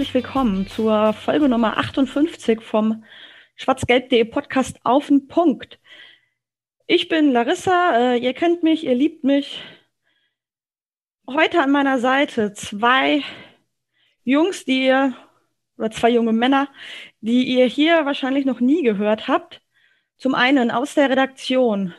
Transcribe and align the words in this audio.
Herzlich 0.00 0.24
willkommen 0.24 0.66
zur 0.66 1.12
Folge 1.12 1.46
Nummer 1.46 1.76
58 1.76 2.62
vom 2.62 3.04
schwarzgelb.de 3.56 4.24
Podcast 4.24 4.78
auf 4.82 5.08
den 5.08 5.28
Punkt. 5.28 5.78
Ich 6.86 7.08
bin 7.08 7.32
Larissa, 7.32 8.14
äh, 8.14 8.16
ihr 8.16 8.32
kennt 8.32 8.62
mich, 8.62 8.86
ihr 8.86 8.94
liebt 8.94 9.24
mich. 9.24 9.60
Heute 11.26 11.60
an 11.60 11.70
meiner 11.70 11.98
Seite 11.98 12.54
zwei 12.54 13.22
Jungs, 14.24 14.64
die 14.64 14.86
ihr, 14.86 15.14
oder 15.76 15.90
zwei 15.90 16.08
junge 16.08 16.32
Männer, 16.32 16.68
die 17.20 17.44
ihr 17.44 17.66
hier 17.66 18.06
wahrscheinlich 18.06 18.46
noch 18.46 18.60
nie 18.60 18.82
gehört 18.82 19.28
habt. 19.28 19.60
Zum 20.16 20.34
einen 20.34 20.70
aus 20.70 20.94
der 20.94 21.10
Redaktion, 21.10 21.92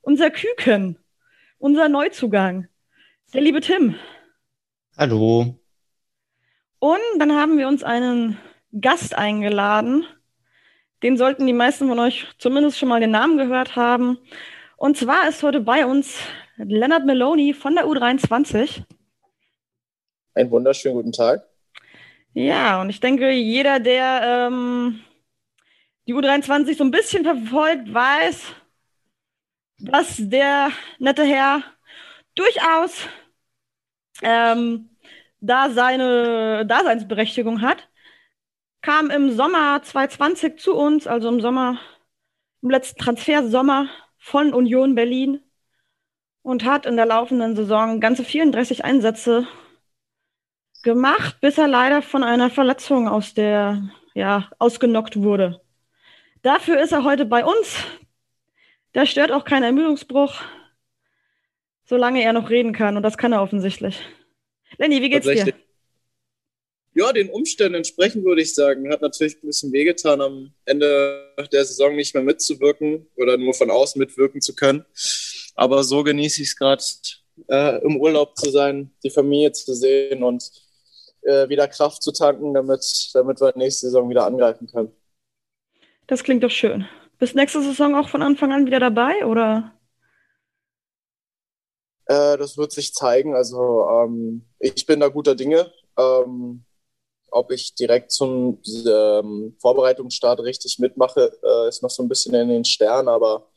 unser 0.00 0.30
Küken, 0.30 0.98
unser 1.58 1.90
Neuzugang, 1.90 2.68
der 3.34 3.42
liebe 3.42 3.60
Tim. 3.60 3.96
Hallo. 4.96 5.60
Und 6.84 7.00
dann 7.18 7.32
haben 7.32 7.56
wir 7.56 7.66
uns 7.66 7.82
einen 7.82 8.36
Gast 8.78 9.14
eingeladen. 9.14 10.04
Den 11.02 11.16
sollten 11.16 11.46
die 11.46 11.54
meisten 11.54 11.88
von 11.88 11.98
euch 11.98 12.26
zumindest 12.36 12.78
schon 12.78 12.90
mal 12.90 13.00
den 13.00 13.10
Namen 13.10 13.38
gehört 13.38 13.74
haben. 13.74 14.18
Und 14.76 14.98
zwar 14.98 15.26
ist 15.26 15.42
heute 15.42 15.60
bei 15.60 15.86
uns 15.86 16.18
Leonard 16.58 17.06
Meloni 17.06 17.54
von 17.54 17.74
der 17.74 17.86
U23. 17.86 18.82
Einen 20.34 20.50
wunderschönen 20.50 20.96
guten 20.96 21.12
Tag. 21.12 21.48
Ja, 22.34 22.82
und 22.82 22.90
ich 22.90 23.00
denke, 23.00 23.30
jeder, 23.30 23.80
der 23.80 24.48
ähm, 24.50 25.00
die 26.06 26.14
U23 26.14 26.76
so 26.76 26.84
ein 26.84 26.90
bisschen 26.90 27.24
verfolgt, 27.24 27.94
weiß, 27.94 28.42
dass 29.78 30.16
der 30.18 30.68
nette 30.98 31.24
Herr 31.24 31.62
durchaus 32.34 33.08
ähm, 34.20 34.90
da 35.46 35.70
seine 35.70 36.64
Daseinsberechtigung 36.66 37.60
hat, 37.60 37.88
kam 38.80 39.10
im 39.10 39.32
Sommer 39.32 39.82
2020 39.82 40.58
zu 40.58 40.74
uns, 40.74 41.06
also 41.06 41.28
im 41.28 41.40
Sommer, 41.40 41.78
im 42.62 42.70
letzten 42.70 42.98
Transfersommer 42.98 43.88
von 44.18 44.54
Union 44.54 44.94
Berlin 44.94 45.40
und 46.42 46.64
hat 46.64 46.86
in 46.86 46.96
der 46.96 47.06
laufenden 47.06 47.56
Saison 47.56 48.00
ganze 48.00 48.24
34 48.24 48.84
Einsätze 48.84 49.46
gemacht, 50.82 51.40
bis 51.40 51.58
er 51.58 51.68
leider 51.68 52.02
von 52.02 52.22
einer 52.22 52.50
Verletzung 52.50 53.08
aus 53.08 53.34
der, 53.34 53.82
ja, 54.14 54.50
ausgenockt 54.58 55.16
wurde. 55.16 55.60
Dafür 56.42 56.80
ist 56.80 56.92
er 56.92 57.04
heute 57.04 57.24
bei 57.24 57.44
uns. 57.44 57.84
Da 58.92 59.06
stört 59.06 59.32
auch 59.32 59.44
kein 59.44 59.62
Ermüdungsbruch, 59.62 60.34
solange 61.84 62.22
er 62.22 62.34
noch 62.34 62.50
reden 62.50 62.72
kann. 62.72 62.96
Und 62.96 63.02
das 63.02 63.16
kann 63.16 63.32
er 63.32 63.42
offensichtlich. 63.42 64.00
Lenny, 64.78 65.00
wie 65.02 65.10
geht's 65.10 65.26
dir? 65.26 65.54
Ja, 66.96 67.12
den 67.12 67.28
Umständen 67.28 67.74
entsprechend 67.74 68.24
würde 68.24 68.42
ich 68.42 68.54
sagen. 68.54 68.88
Hat 68.90 69.02
natürlich 69.02 69.36
ein 69.42 69.46
bisschen 69.46 69.72
wehgetan, 69.72 70.20
am 70.20 70.54
Ende 70.64 71.34
der 71.52 71.64
Saison 71.64 71.96
nicht 71.96 72.14
mehr 72.14 72.22
mitzuwirken 72.22 73.08
oder 73.16 73.36
nur 73.36 73.52
von 73.52 73.70
außen 73.70 73.98
mitwirken 73.98 74.40
zu 74.40 74.54
können. 74.54 74.84
Aber 75.56 75.82
so 75.82 76.04
genieße 76.04 76.42
ich 76.42 76.48
es 76.48 76.56
gerade, 76.56 76.82
äh, 77.48 77.82
im 77.82 77.96
Urlaub 77.96 78.36
zu 78.36 78.50
sein, 78.50 78.92
die 79.02 79.10
Familie 79.10 79.50
zu 79.52 79.74
sehen 79.74 80.22
und 80.22 80.50
äh, 81.22 81.48
wieder 81.48 81.66
Kraft 81.66 82.02
zu 82.02 82.12
tanken, 82.12 82.54
damit, 82.54 83.10
damit 83.12 83.40
wir 83.40 83.52
nächste 83.56 83.86
Saison 83.86 84.08
wieder 84.08 84.24
angreifen 84.24 84.68
können. 84.68 84.92
Das 86.06 86.22
klingt 86.22 86.44
doch 86.44 86.50
schön. 86.50 86.86
Bist 87.18 87.34
nächste 87.34 87.60
Saison 87.62 87.94
auch 87.94 88.08
von 88.08 88.22
Anfang 88.22 88.52
an 88.52 88.66
wieder 88.66 88.78
dabei, 88.78 89.24
oder? 89.24 89.73
Äh, 92.06 92.36
das 92.38 92.56
wird 92.56 92.72
sich 92.72 92.94
zeigen. 92.94 93.34
Also 93.34 93.88
ähm, 93.88 94.44
ich 94.58 94.86
bin 94.86 95.00
da 95.00 95.08
guter 95.08 95.34
Dinge. 95.34 95.70
Ähm, 95.98 96.64
ob 97.30 97.50
ich 97.50 97.74
direkt 97.74 98.12
zum 98.12 98.58
ähm, 98.86 99.56
Vorbereitungsstart 99.60 100.40
richtig 100.40 100.78
mitmache, 100.78 101.32
äh, 101.42 101.68
ist 101.68 101.82
noch 101.82 101.90
so 101.90 102.02
ein 102.02 102.08
bisschen 102.08 102.34
in 102.34 102.48
den 102.48 102.64
Sternen, 102.64 103.08
aber 103.08 103.48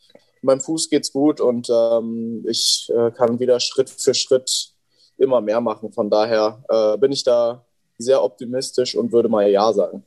meinem 0.41 0.61
Fuß 0.61 0.89
geht's 0.89 1.11
gut 1.11 1.39
und 1.39 1.69
ähm, 1.69 2.43
ich 2.47 2.91
äh, 2.95 3.11
kann 3.11 3.39
wieder 3.39 3.59
Schritt 3.59 3.89
für 3.89 4.13
Schritt 4.13 4.71
immer 5.17 5.41
mehr 5.41 5.61
machen. 5.61 5.91
Von 5.91 6.09
daher 6.09 6.63
äh, 6.69 6.97
bin 6.97 7.11
ich 7.11 7.23
da 7.23 7.65
sehr 7.97 8.23
optimistisch 8.23 8.95
und 8.95 9.11
würde 9.11 9.29
mal 9.29 9.49
Ja 9.49 9.71
sagen. 9.73 10.03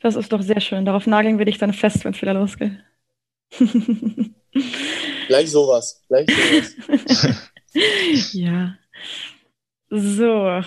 Das 0.00 0.16
ist 0.16 0.32
doch 0.32 0.42
sehr 0.42 0.60
schön. 0.60 0.84
Darauf 0.84 1.06
nageln 1.06 1.38
wir 1.38 1.46
dich 1.46 1.58
dann 1.58 1.72
fest, 1.72 2.04
wenn 2.04 2.12
es 2.12 2.22
wieder 2.22 2.34
losgeht. 2.34 2.72
Gleich 5.28 5.50
sowas. 5.50 6.02
Gleich 6.08 6.26
sowas. 6.28 7.36
ja. 8.32 8.76
So. 9.90 10.62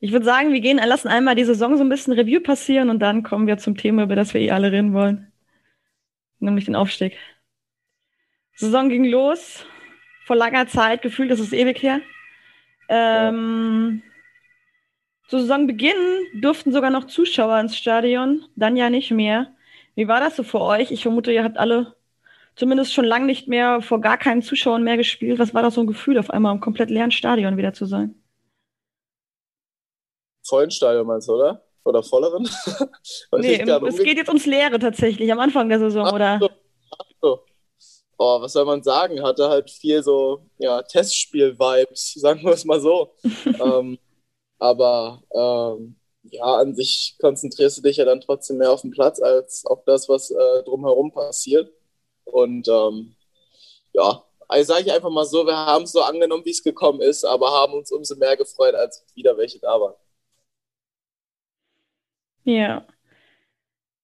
Ich 0.00 0.12
würde 0.12 0.24
sagen, 0.24 0.52
wir 0.52 0.60
gehen, 0.60 0.78
lassen 0.78 1.08
einmal 1.08 1.34
die 1.34 1.44
Saison 1.44 1.76
so 1.76 1.84
ein 1.84 1.88
bisschen 1.88 2.14
Review 2.14 2.40
passieren 2.40 2.90
und 2.90 3.00
dann 3.00 3.22
kommen 3.22 3.46
wir 3.46 3.58
zum 3.58 3.76
Thema, 3.76 4.04
über 4.04 4.16
das 4.16 4.32
wir 4.34 4.40
eh 4.40 4.50
alle 4.50 4.72
reden 4.72 4.94
wollen. 4.94 5.30
Nämlich 6.38 6.64
den 6.64 6.76
Aufstieg. 6.76 7.16
Saison 8.54 8.88
ging 8.88 9.04
los. 9.04 9.66
Vor 10.26 10.36
langer 10.36 10.66
Zeit, 10.66 11.02
gefühlt 11.02 11.30
ist 11.30 11.40
es 11.40 11.52
ewig 11.52 11.82
her. 11.82 12.00
Ähm, 12.88 14.02
ja. 14.04 14.10
Zu 15.28 15.38
Saisonbeginn 15.40 16.40
durften 16.40 16.72
sogar 16.72 16.90
noch 16.90 17.04
Zuschauer 17.04 17.60
ins 17.60 17.76
Stadion, 17.76 18.44
dann 18.56 18.76
ja 18.76 18.90
nicht 18.90 19.10
mehr. 19.10 19.54
Wie 19.94 20.08
war 20.08 20.20
das 20.20 20.36
so 20.36 20.42
für 20.42 20.60
euch? 20.60 20.90
Ich 20.90 21.02
vermute, 21.02 21.32
ihr 21.32 21.44
habt 21.44 21.58
alle 21.58 21.94
zumindest 22.60 22.92
schon 22.92 23.06
lange 23.06 23.24
nicht 23.24 23.48
mehr 23.48 23.80
vor 23.80 24.02
gar 24.02 24.18
keinen 24.18 24.42
Zuschauern 24.42 24.84
mehr 24.84 24.98
gespielt. 24.98 25.38
Was 25.38 25.54
war 25.54 25.62
das 25.62 25.74
so 25.74 25.80
ein 25.80 25.86
Gefühl, 25.86 26.18
auf 26.18 26.28
einmal 26.28 26.54
im 26.54 26.60
komplett 26.60 26.90
leeren 26.90 27.10
Stadion 27.10 27.56
wieder 27.56 27.72
zu 27.72 27.86
sein? 27.86 28.14
Vollen 30.46 30.70
Stadion 30.70 31.06
meinst 31.06 31.26
du, 31.26 31.32
oder? 31.32 31.64
Oder 31.84 32.02
volleren? 32.02 32.46
nee, 33.38 33.54
im, 33.54 33.68
es 33.86 33.96
geht 33.96 34.18
jetzt 34.18 34.28
ums 34.28 34.44
Leere 34.44 34.78
tatsächlich, 34.78 35.32
am 35.32 35.40
Anfang 35.40 35.70
der 35.70 35.78
Saison, 35.78 36.06
ach 36.06 36.12
oder? 36.12 36.38
So, 36.38 36.50
ach 36.98 37.06
so. 37.22 37.40
Oh, 38.18 38.42
was 38.42 38.52
soll 38.52 38.66
man 38.66 38.82
sagen? 38.82 39.22
Hatte 39.22 39.48
halt 39.48 39.70
viel 39.70 40.02
so 40.02 40.42
ja, 40.58 40.82
Testspiel-Vibes, 40.82 42.12
sagen 42.20 42.42
wir 42.42 42.52
es 42.52 42.66
mal 42.66 42.80
so. 42.80 43.14
ähm, 43.46 43.98
aber 44.58 45.22
ähm, 45.32 45.96
ja, 46.24 46.56
an 46.56 46.74
sich 46.74 47.16
konzentrierst 47.18 47.78
du 47.78 47.82
dich 47.82 47.96
ja 47.96 48.04
dann 48.04 48.20
trotzdem 48.20 48.58
mehr 48.58 48.70
auf 48.70 48.82
den 48.82 48.90
Platz 48.90 49.18
als 49.18 49.64
auf 49.64 49.82
das, 49.86 50.10
was 50.10 50.30
äh, 50.30 50.62
drumherum 50.64 51.10
passiert. 51.10 51.72
Und 52.30 52.68
ähm, 52.68 53.14
ja, 53.92 54.22
also 54.48 54.72
sage 54.72 54.86
ich 54.86 54.92
einfach 54.92 55.10
mal 55.10 55.24
so, 55.24 55.46
wir 55.46 55.56
haben 55.56 55.84
es 55.84 55.92
so 55.92 56.02
angenommen, 56.02 56.44
wie 56.44 56.50
es 56.50 56.62
gekommen 56.62 57.00
ist, 57.00 57.24
aber 57.24 57.50
haben 57.52 57.74
uns 57.74 57.92
umso 57.92 58.16
mehr 58.16 58.36
gefreut, 58.36 58.74
als 58.74 59.04
wieder 59.14 59.36
welche 59.36 59.60
da 59.60 59.80
waren. 59.80 59.94
Ja. 62.44 62.86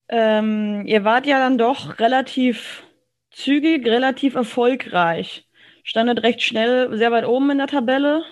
Ähm, 0.08 0.84
ihr 0.86 1.04
wart 1.04 1.26
ja 1.26 1.38
dann 1.38 1.58
doch 1.58 1.98
relativ 1.98 2.84
zügig, 3.30 3.86
relativ 3.86 4.34
erfolgreich. 4.34 5.48
Standet 5.82 6.22
recht 6.22 6.42
schnell 6.42 6.96
sehr 6.96 7.12
weit 7.12 7.26
oben 7.26 7.50
in 7.50 7.58
der 7.58 7.66
Tabelle. 7.66 8.24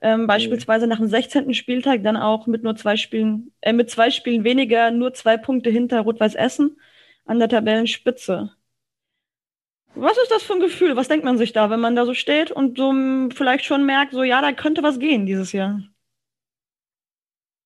Ähm, 0.00 0.26
beispielsweise 0.26 0.86
nach 0.86 0.98
dem 0.98 1.08
16. 1.08 1.54
Spieltag 1.54 2.04
dann 2.04 2.16
auch 2.16 2.46
mit 2.46 2.62
nur 2.62 2.76
zwei 2.76 2.96
Spielen, 2.96 3.52
äh, 3.60 3.72
mit 3.72 3.90
zwei 3.90 4.10
Spielen 4.10 4.44
weniger, 4.44 4.90
nur 4.90 5.12
zwei 5.14 5.36
Punkte 5.36 5.70
hinter 5.70 6.00
Rot-Weiß 6.00 6.34
Essen 6.34 6.80
an 7.26 7.38
der 7.38 7.48
Tabellenspitze. 7.48 8.52
Was 9.94 10.16
ist 10.16 10.30
das 10.30 10.42
für 10.42 10.54
ein 10.54 10.60
Gefühl? 10.60 10.96
Was 10.96 11.08
denkt 11.08 11.24
man 11.26 11.36
sich 11.36 11.52
da, 11.52 11.68
wenn 11.70 11.80
man 11.80 11.94
da 11.94 12.06
so 12.06 12.14
steht 12.14 12.50
und 12.50 12.78
so 12.78 12.92
vielleicht 13.36 13.64
schon 13.66 13.84
merkt, 13.84 14.12
so 14.12 14.22
ja, 14.22 14.40
da 14.40 14.52
könnte 14.52 14.82
was 14.82 14.98
gehen 14.98 15.26
dieses 15.26 15.52
Jahr? 15.52 15.82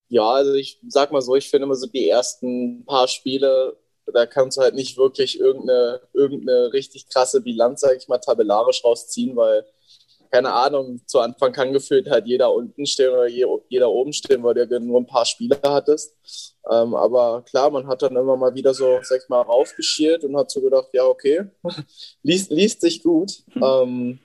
Ja, 0.09 0.31
also 0.31 0.53
ich 0.55 0.79
sag 0.89 1.11
mal 1.13 1.23
so, 1.23 1.35
ich 1.37 1.49
finde 1.49 1.65
immer 1.65 1.75
so 1.75 1.87
die 1.87 2.09
ersten 2.09 2.85
paar 2.85 3.09
Spiele, 3.09 3.77
da 4.13 4.27
kannst 4.27 4.59
du 4.59 4.63
halt 4.63 4.75
nicht 4.75 4.99
wirklich 4.99 5.41
irgendeine, 5.41 6.01
irgendeine 6.13 6.73
richtig 6.73 7.09
krasse 7.09 7.41
Bilanz, 7.41 7.81
sag 7.81 7.97
ich 7.97 8.09
mal, 8.09 8.19
tabellarisch 8.19 8.85
rausziehen, 8.85 9.37
weil 9.37 9.65
keine 10.32 10.52
Ahnung, 10.55 11.02
zu 11.06 11.20
Anfang 11.20 11.52
kann 11.52 11.73
gefühlt 11.73 12.08
halt 12.11 12.26
jeder 12.26 12.52
unten 12.55 12.87
stehen 12.87 13.12
oder 13.12 13.29
jeder 13.29 13.90
oben 13.90 14.12
stehen, 14.14 14.43
weil 14.43 14.55
du 14.67 14.81
nur 14.81 15.00
ein 15.00 15.06
paar 15.06 15.26
Spiele 15.26 15.58
hattest. 15.62 16.17
Ähm, 16.70 16.94
aber 16.94 17.43
klar, 17.43 17.70
man 17.70 17.87
hat 17.87 18.02
dann 18.02 18.17
immer 18.17 18.37
mal 18.37 18.55
wieder 18.55 18.75
so, 18.75 18.99
sag 19.02 19.23
ich 19.23 19.29
mal, 19.29 19.43
raufgeschiert 19.43 20.25
und 20.25 20.37
hat 20.37 20.50
so 20.50 20.61
gedacht, 20.62 20.88
ja, 20.93 21.05
okay, 21.05 21.44
liest, 22.23 22.50
liest 22.50 22.81
sich 22.81 23.02
gut. 23.02 23.44
Hm. 23.52 23.62
Ähm, 23.62 24.20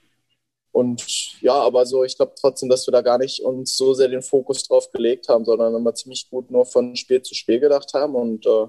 Und 0.72 1.42
ja, 1.42 1.56
aber 1.56 1.86
so, 1.86 2.04
ich 2.04 2.16
glaube 2.18 2.34
trotzdem, 2.40 2.70
dass 2.70 2.88
wir 2.88 2.92
da 2.92 3.02
gar 3.02 3.18
nicht 3.18 3.42
uns 3.42 3.76
so 3.76 3.94
sehr 3.94 4.10
den 4.10 4.22
Fokus 4.22 4.64
drauf 4.64 4.92
gelegt 4.92 5.28
haben, 5.30 5.44
sondern 5.46 5.76
immer 5.76 5.94
ziemlich 5.96 6.30
gut 6.30 6.52
nur 6.52 6.66
von 6.66 6.96
Spiel 6.96 7.22
zu 7.24 7.34
Spiel 7.36 7.60
gedacht 7.60 7.94
haben. 7.94 8.16
Und 8.16 8.46
äh, 8.46 8.68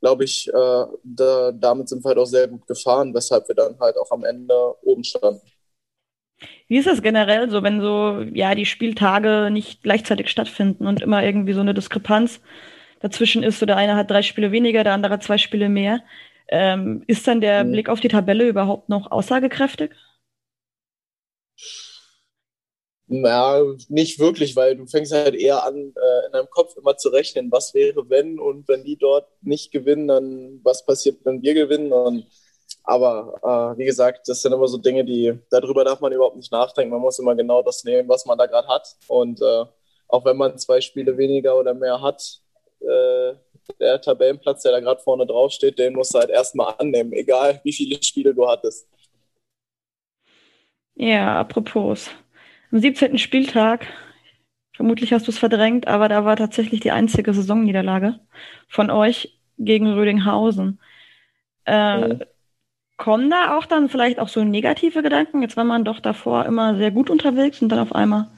glaube 0.00 0.24
ich, 0.24 0.48
äh, 0.48 0.86
da, 1.04 1.52
damit 1.52 1.88
sind 1.88 2.04
wir 2.04 2.08
halt 2.10 2.18
auch 2.18 2.26
sehr 2.26 2.48
gut 2.48 2.66
gefahren, 2.66 3.14
weshalb 3.14 3.48
wir 3.48 3.54
dann 3.54 3.78
halt 3.80 3.96
auch 3.98 4.10
am 4.10 4.24
Ende 4.24 4.54
oben 4.82 5.04
standen. 5.04 5.42
Wie 6.68 6.76
ist 6.76 6.86
das 6.86 7.02
generell 7.02 7.48
so, 7.50 7.62
wenn 7.62 7.80
so, 7.80 8.22
ja, 8.32 8.54
die 8.54 8.66
Spieltage 8.66 9.50
nicht 9.50 9.82
gleichzeitig 9.82 10.28
stattfinden 10.28 10.86
und 10.86 11.00
immer 11.00 11.22
irgendwie 11.24 11.52
so 11.52 11.60
eine 11.60 11.74
Diskrepanz 11.74 12.40
dazwischen 13.00 13.42
ist, 13.42 13.58
so 13.58 13.66
der 13.66 13.76
eine 13.76 13.96
hat 13.96 14.10
drei 14.10 14.22
Spiele 14.22 14.52
weniger, 14.52 14.84
der 14.84 14.94
andere 14.94 15.18
zwei 15.20 15.38
Spiele 15.38 15.68
mehr. 15.68 16.02
Ähm, 16.48 17.02
ist 17.06 17.26
dann 17.26 17.40
der 17.40 17.64
mhm. 17.64 17.72
Blick 17.72 17.88
auf 17.88 18.00
die 18.00 18.08
Tabelle 18.08 18.48
überhaupt 18.48 18.88
noch 18.88 19.10
aussagekräftig? 19.10 19.92
Ja, 23.08 23.62
nicht 23.88 24.18
wirklich, 24.18 24.56
weil 24.56 24.76
du 24.76 24.86
fängst 24.86 25.12
halt 25.12 25.36
eher 25.36 25.64
an, 25.64 25.76
äh, 25.76 26.26
in 26.26 26.32
deinem 26.32 26.50
Kopf 26.50 26.76
immer 26.76 26.96
zu 26.96 27.08
rechnen, 27.10 27.52
was 27.52 27.72
wäre, 27.72 28.10
wenn 28.10 28.40
und 28.40 28.66
wenn 28.66 28.82
die 28.82 28.96
dort 28.96 29.28
nicht 29.42 29.70
gewinnen, 29.70 30.08
dann 30.08 30.60
was 30.64 30.84
passiert, 30.84 31.18
wenn 31.24 31.40
wir 31.40 31.54
gewinnen. 31.54 31.92
Und, 31.92 32.26
aber 32.86 33.74
äh, 33.74 33.78
wie 33.78 33.84
gesagt, 33.84 34.28
das 34.28 34.40
sind 34.40 34.52
immer 34.52 34.68
so 34.68 34.78
Dinge, 34.78 35.04
die 35.04 35.36
darüber 35.50 35.84
darf 35.84 36.00
man 36.00 36.12
überhaupt 36.12 36.36
nicht 36.36 36.52
nachdenken. 36.52 36.92
Man 36.92 37.00
muss 37.00 37.18
immer 37.18 37.34
genau 37.34 37.60
das 37.60 37.82
nehmen, 37.82 38.08
was 38.08 38.24
man 38.26 38.38
da 38.38 38.46
gerade 38.46 38.68
hat. 38.68 38.94
Und 39.08 39.42
äh, 39.42 39.64
auch 40.06 40.24
wenn 40.24 40.36
man 40.36 40.56
zwei 40.56 40.80
Spiele 40.80 41.18
weniger 41.18 41.58
oder 41.58 41.74
mehr 41.74 42.00
hat, 42.00 42.40
äh, 42.80 43.34
der 43.80 44.00
Tabellenplatz, 44.00 44.62
der 44.62 44.70
da 44.70 44.80
gerade 44.80 45.00
vorne 45.02 45.26
drauf 45.26 45.50
steht, 45.50 45.80
den 45.80 45.94
musst 45.94 46.14
du 46.14 46.20
halt 46.20 46.30
erstmal 46.30 46.74
annehmen, 46.78 47.12
egal 47.12 47.60
wie 47.64 47.72
viele 47.72 48.00
Spiele 48.00 48.32
du 48.32 48.48
hattest. 48.48 48.88
Ja, 50.94 51.40
apropos. 51.40 52.10
Am 52.70 52.78
17. 52.78 53.18
Spieltag, 53.18 53.88
vermutlich 54.76 55.12
hast 55.12 55.26
du 55.26 55.32
es 55.32 55.38
verdrängt, 55.38 55.88
aber 55.88 56.08
da 56.08 56.24
war 56.24 56.36
tatsächlich 56.36 56.78
die 56.80 56.92
einzige 56.92 57.34
Saisonniederlage 57.34 58.20
von 58.68 58.90
euch 58.90 59.40
gegen 59.58 59.92
Rödinghausen. 59.92 60.80
Äh, 61.64 62.08
mhm. 62.08 62.22
Kommen 62.96 63.30
da 63.30 63.56
auch 63.56 63.66
dann 63.66 63.88
vielleicht 63.88 64.18
auch 64.18 64.28
so 64.28 64.42
negative 64.42 65.02
Gedanken? 65.02 65.42
Jetzt 65.42 65.56
war 65.56 65.64
man 65.64 65.84
doch 65.84 66.00
davor 66.00 66.46
immer 66.46 66.76
sehr 66.76 66.90
gut 66.90 67.10
unterwegs 67.10 67.60
und 67.60 67.68
dann 67.68 67.78
auf 67.78 67.94
einmal 67.94 68.28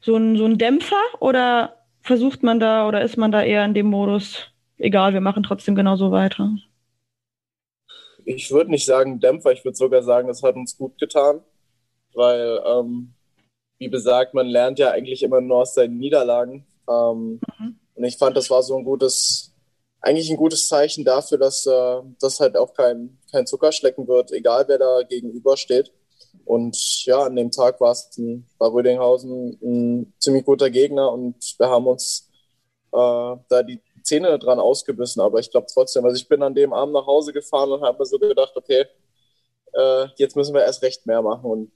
so 0.00 0.16
ein, 0.16 0.36
so 0.36 0.44
ein 0.44 0.58
Dämpfer 0.58 1.00
oder 1.20 1.76
versucht 2.02 2.42
man 2.42 2.58
da 2.58 2.88
oder 2.88 3.02
ist 3.02 3.16
man 3.16 3.30
da 3.30 3.42
eher 3.42 3.64
in 3.64 3.74
dem 3.74 3.86
Modus, 3.86 4.50
egal, 4.78 5.12
wir 5.14 5.20
machen 5.20 5.44
trotzdem 5.44 5.74
genauso 5.74 6.10
weiter? 6.10 6.50
Ich 8.24 8.50
würde 8.50 8.70
nicht 8.70 8.84
sagen 8.84 9.20
Dämpfer, 9.20 9.52
ich 9.52 9.64
würde 9.64 9.76
sogar 9.76 10.02
sagen, 10.02 10.28
es 10.28 10.42
hat 10.42 10.56
uns 10.56 10.76
gut 10.76 10.98
getan, 10.98 11.40
weil, 12.14 12.60
ähm, 12.66 13.14
wie 13.78 13.88
besagt, 13.88 14.34
man 14.34 14.46
lernt 14.46 14.78
ja 14.78 14.90
eigentlich 14.90 15.22
immer 15.22 15.40
nur 15.40 15.58
aus 15.58 15.74
seinen 15.74 15.98
Niederlagen. 15.98 16.66
Ähm, 16.88 17.40
mhm. 17.58 17.78
Und 17.94 18.04
ich 18.04 18.16
fand, 18.16 18.36
das 18.36 18.50
war 18.50 18.62
so 18.62 18.76
ein 18.76 18.84
gutes, 18.84 19.51
eigentlich 20.02 20.30
ein 20.30 20.36
gutes 20.36 20.68
Zeichen 20.68 21.04
dafür, 21.04 21.38
dass 21.38 21.66
äh, 21.66 22.02
das 22.20 22.40
halt 22.40 22.56
auch 22.56 22.74
kein, 22.74 23.18
kein 23.30 23.46
Zuckerschlecken 23.46 24.08
wird, 24.08 24.32
egal 24.32 24.66
wer 24.68 24.78
da 24.78 25.02
gegenüber 25.02 25.56
steht. 25.56 25.92
Und 26.44 27.04
ja, 27.06 27.20
an 27.22 27.36
dem 27.36 27.50
Tag 27.50 27.80
war 27.80 27.92
es 27.92 28.10
ein, 28.18 28.46
war 28.58 28.72
Rödinghausen 28.72 29.58
ein 29.62 30.14
ziemlich 30.18 30.44
guter 30.44 30.70
Gegner 30.70 31.12
und 31.12 31.36
wir 31.58 31.68
haben 31.68 31.86
uns 31.86 32.28
äh, 32.92 32.96
da 33.48 33.62
die 33.62 33.80
Zähne 34.02 34.38
dran 34.38 34.58
ausgebissen. 34.58 35.22
Aber 35.22 35.38
ich 35.38 35.50
glaube 35.50 35.68
trotzdem, 35.72 36.04
also 36.04 36.16
ich 36.16 36.28
bin 36.28 36.42
an 36.42 36.54
dem 36.54 36.72
Abend 36.72 36.94
nach 36.94 37.06
Hause 37.06 37.32
gefahren 37.32 37.70
und 37.72 37.82
habe 37.82 37.98
mir 37.98 38.06
so 38.06 38.18
gedacht, 38.18 38.52
okay, 38.56 38.86
äh, 39.74 40.06
jetzt 40.16 40.36
müssen 40.36 40.54
wir 40.54 40.62
erst 40.64 40.82
recht 40.82 41.06
mehr 41.06 41.22
machen. 41.22 41.50
Und 41.50 41.72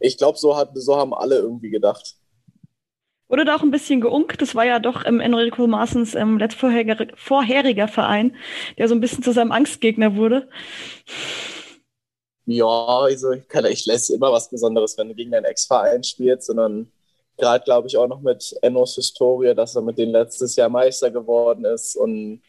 ich 0.00 0.16
glaube, 0.18 0.38
so, 0.38 0.56
so 0.74 0.96
haben 0.96 1.14
alle 1.14 1.36
irgendwie 1.36 1.70
gedacht. 1.70 2.16
Wurde 3.28 3.44
da 3.44 3.56
auch 3.56 3.62
ein 3.62 3.70
bisschen 3.72 4.00
geunkt? 4.00 4.40
Das 4.40 4.54
war 4.54 4.64
ja 4.64 4.78
doch 4.78 5.04
im 5.04 5.20
Enrico 5.20 5.66
Maaßens 5.66 6.14
ähm, 6.14 6.38
letztvorheriger 6.38 7.08
vorheriger 7.16 7.88
Verein, 7.88 8.36
der 8.78 8.88
so 8.88 8.94
ein 8.94 9.00
bisschen 9.00 9.22
zu 9.22 9.32
seinem 9.32 9.52
Angstgegner 9.52 10.14
wurde. 10.16 10.48
Ja, 12.46 12.64
also 12.66 13.32
ich 13.32 13.86
lässt 13.86 14.10
immer 14.10 14.30
was 14.32 14.48
Besonderes, 14.48 14.96
wenn 14.96 15.08
du 15.08 15.14
gegen 15.14 15.32
deinen 15.32 15.44
Ex-Verein 15.46 16.04
spielst, 16.04 16.46
sondern 16.46 16.92
gerade 17.36 17.64
glaube 17.64 17.88
ich 17.88 17.96
auch 17.96 18.06
noch 18.06 18.20
mit 18.20 18.56
Ennos 18.62 18.94
Historie, 18.94 19.54
dass 19.54 19.74
er 19.74 19.82
mit 19.82 19.98
denen 19.98 20.12
letztes 20.12 20.54
Jahr 20.54 20.68
Meister 20.68 21.10
geworden 21.10 21.64
ist 21.64 21.96
und 21.96 22.40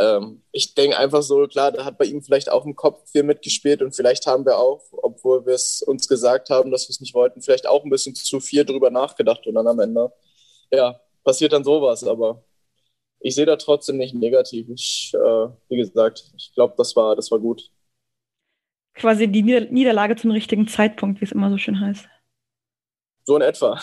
ähm, 0.00 0.42
ich 0.52 0.74
denke 0.74 0.98
einfach 0.98 1.22
so, 1.22 1.46
klar, 1.46 1.72
da 1.72 1.84
hat 1.84 1.98
bei 1.98 2.06
ihm 2.06 2.22
vielleicht 2.22 2.50
auch 2.50 2.64
im 2.64 2.76
Kopf 2.76 3.10
viel 3.10 3.22
mitgespielt 3.22 3.82
und 3.82 3.94
vielleicht 3.94 4.26
haben 4.26 4.44
wir 4.46 4.58
auch, 4.58 4.82
obwohl 4.92 5.46
wir 5.46 5.54
es 5.54 5.82
uns 5.82 6.08
gesagt 6.08 6.50
haben, 6.50 6.70
dass 6.70 6.88
wir 6.88 6.90
es 6.94 7.00
nicht 7.00 7.14
wollten, 7.14 7.42
vielleicht 7.42 7.68
auch 7.68 7.84
ein 7.84 7.90
bisschen 7.90 8.14
zu 8.14 8.40
viel 8.40 8.64
drüber 8.64 8.90
nachgedacht 8.90 9.46
und 9.46 9.54
dann 9.54 9.66
am 9.66 9.80
Ende, 9.80 10.12
ja, 10.72 11.00
passiert 11.24 11.52
dann 11.52 11.64
sowas, 11.64 12.04
aber 12.04 12.44
ich 13.20 13.34
sehe 13.34 13.46
da 13.46 13.56
trotzdem 13.56 13.98
nicht 13.98 14.14
negativ. 14.14 14.68
Ich, 14.70 15.12
äh, 15.14 15.48
wie 15.68 15.76
gesagt, 15.76 16.32
ich 16.36 16.52
glaube, 16.54 16.74
das 16.78 16.96
war, 16.96 17.16
das 17.16 17.30
war 17.30 17.38
gut 17.38 17.70
quasi 18.94 19.28
die 19.28 19.42
Nieder 19.42 19.66
Niederlage 19.70 20.16
zum 20.16 20.30
richtigen 20.30 20.68
Zeitpunkt, 20.68 21.20
wie 21.20 21.24
es 21.24 21.32
immer 21.32 21.50
so 21.50 21.58
schön 21.58 21.80
heißt. 21.80 22.08
So 23.24 23.36
in 23.36 23.42
etwa. 23.42 23.80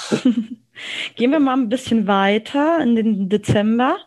Gehen 1.16 1.31
wir 1.31 1.40
mal 1.40 1.54
ein 1.54 1.69
bisschen 1.69 2.08
weiter 2.08 2.80
in 2.81 2.96
den 2.96 3.30
Dezember 3.30 3.98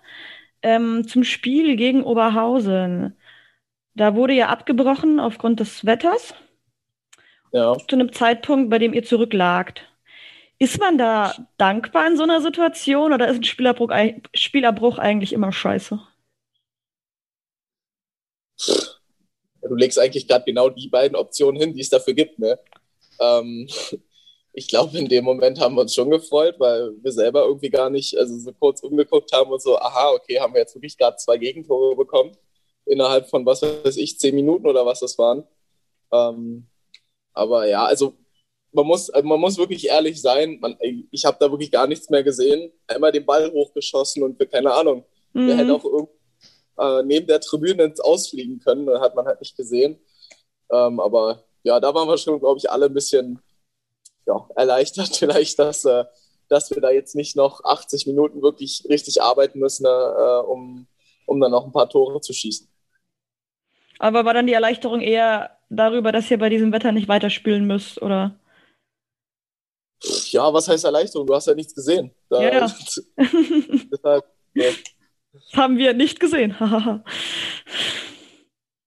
ähm, 0.63 1.07
zum 1.07 1.25
Spiel 1.25 1.77
gegen 1.77 2.03
Oberhausen. 2.03 3.17
Da 3.95 4.15
wurde 4.15 4.35
ja 4.35 4.49
abgebrochen 4.49 5.21
aufgrund 5.21 5.61
des 5.61 5.85
Wetters. 5.85 6.35
Ja. 7.53 7.77
Zu 7.77 7.97
einem 7.97 8.13
Zeitpunkt, 8.13 8.71
bei 8.71 8.79
dem 8.79 8.93
ihr 8.93 9.03
zurücklagt. 9.03 9.83
Ist 10.59 10.79
man 10.79 10.99
da 10.99 11.35
dankbar 11.57 12.07
in 12.07 12.17
so 12.17 12.23
einer 12.23 12.41
Situation 12.41 13.13
oder 13.13 13.29
ist 13.29 13.39
ein 13.39 13.45
Spielerbruch, 13.45 13.91
Spielerbruch 14.35 14.99
eigentlich 14.99 15.33
immer 15.33 15.53
scheiße? 15.53 16.01
du 19.71 19.77
legst 19.77 19.99
eigentlich 19.99 20.27
gerade 20.27 20.45
genau 20.45 20.69
die 20.69 20.89
beiden 20.89 21.17
Optionen 21.17 21.61
hin, 21.61 21.73
die 21.73 21.81
es 21.81 21.89
dafür 21.89 22.15
gibt. 22.15 22.39
Ne? 22.39 22.59
Ähm, 23.21 23.69
ich 24.53 24.69
glaube, 24.69 24.99
in 24.99 25.09
dem 25.09 25.25
Moment 25.25 25.61
haben 25.61 25.77
wir 25.77 25.83
uns 25.83 25.95
schon 25.95 26.11
gefreut, 26.11 26.57
weil 26.59 26.93
wir 27.03 27.13
selber 27.13 27.45
irgendwie 27.45 27.71
gar 27.71 27.91
nicht, 27.91 28.17
also 28.17 28.37
so 28.39 28.53
kurz 28.53 28.83
umgeguckt 28.83 29.33
haben 29.33 29.51
und 29.51 29.63
so, 29.63 29.79
aha, 29.79 30.11
okay, 30.11 30.41
haben 30.41 30.55
wir 30.55 30.61
jetzt 30.61 30.75
wirklich 30.75 30.99
gerade 30.99 31.17
zwei 31.17 31.39
Gegentore 31.39 31.95
bekommen 31.97 32.37
innerhalb 32.85 33.29
von, 33.29 33.47
was 33.47 33.63
weiß 33.63 33.97
ich, 33.97 34.19
zehn 34.19 34.35
Minuten 34.35 34.67
oder 34.67 34.85
was 34.85 35.01
das 35.01 35.17
waren. 35.19 35.45
Ähm, 36.13 36.67
aber 37.33 37.67
ja, 37.67 37.85
also 37.85 38.15
man 38.73 38.87
muss, 38.87 39.11
man 39.23 39.41
muss 39.41 39.59
wirklich 39.59 39.87
ehrlich 39.89 40.21
sein, 40.21 40.59
man, 40.61 40.77
ich 41.11 41.25
habe 41.25 41.37
da 41.41 41.51
wirklich 41.51 41.71
gar 41.71 41.87
nichts 41.87 42.11
mehr 42.11 42.23
gesehen. 42.23 42.73
Einmal 42.87 43.13
den 43.13 43.27
Ball 43.27 43.51
hochgeschossen 43.53 44.23
und 44.23 44.39
wir, 44.39 44.47
keine 44.47 44.73
Ahnung, 44.73 45.05
mhm. 45.33 45.47
der 45.47 45.57
hätte 45.57 45.75
auch 45.75 45.85
irgendwie 45.85 46.21
äh, 46.79 47.03
neben 47.05 47.27
der 47.27 47.41
Tribüne 47.41 47.85
ins 47.85 48.01
Ausfliegen 48.01 48.59
können. 48.61 48.89
Hat 49.01 49.15
man 49.15 49.27
halt 49.27 49.41
nicht 49.41 49.57
gesehen. 49.57 49.99
Ähm, 50.73 51.01
aber 51.01 51.45
ja, 51.63 51.79
da 51.81 51.95
waren 51.95 52.09
wir 52.09 52.19
schon, 52.19 52.41
glaube 52.41 52.59
ich, 52.59 52.71
alle 52.71 52.87
ein 52.87 52.95
bisschen 52.95 53.41
ja, 54.31 54.49
erleichtert 54.57 55.17
vielleicht, 55.17 55.59
dass, 55.59 55.85
äh, 55.85 56.05
dass 56.49 56.71
wir 56.71 56.81
da 56.81 56.91
jetzt 56.91 57.15
nicht 57.15 57.37
noch 57.37 57.65
80 57.65 58.07
Minuten 58.07 58.43
wirklich 58.43 58.87
richtig 58.89 59.23
arbeiten 59.23 59.59
müssen, 59.59 59.87
äh, 59.87 60.41
um, 60.47 60.87
um 61.27 61.41
dann 61.41 61.51
noch 61.51 61.67
ein 61.67 61.73
paar 61.73 61.89
Tore 61.89 62.21
zu 62.21 62.33
schießen. 62.33 62.69
Aber 63.99 64.25
war 64.25 64.35
dann 64.35 64.47
die 64.47 64.55
Erleichterung 64.55 65.01
eher 65.01 65.59
darüber, 65.69 66.11
dass 66.11 66.31
ihr 66.31 66.39
bei 66.39 66.49
diesem 66.49 66.73
Wetter 66.73 66.93
nicht 66.93 67.09
weiterspielen 67.09 67.67
müsst, 67.67 68.01
oder? 68.01 68.35
Ja, 70.31 70.53
was 70.55 70.67
heißt 70.69 70.85
Erleichterung? 70.85 71.27
Du 71.27 71.35
hast 71.35 71.47
ja 71.47 71.55
nichts 71.55 71.75
gesehen. 71.75 72.11
Da, 72.31 72.43
ja, 72.43 72.53
ja. 72.61 72.75
deshalb, 73.93 74.25
ja. 74.55 74.71
Das 75.33 75.53
haben 75.53 75.77
wir 75.77 75.93
nicht 75.93 76.19
gesehen. 76.19 76.57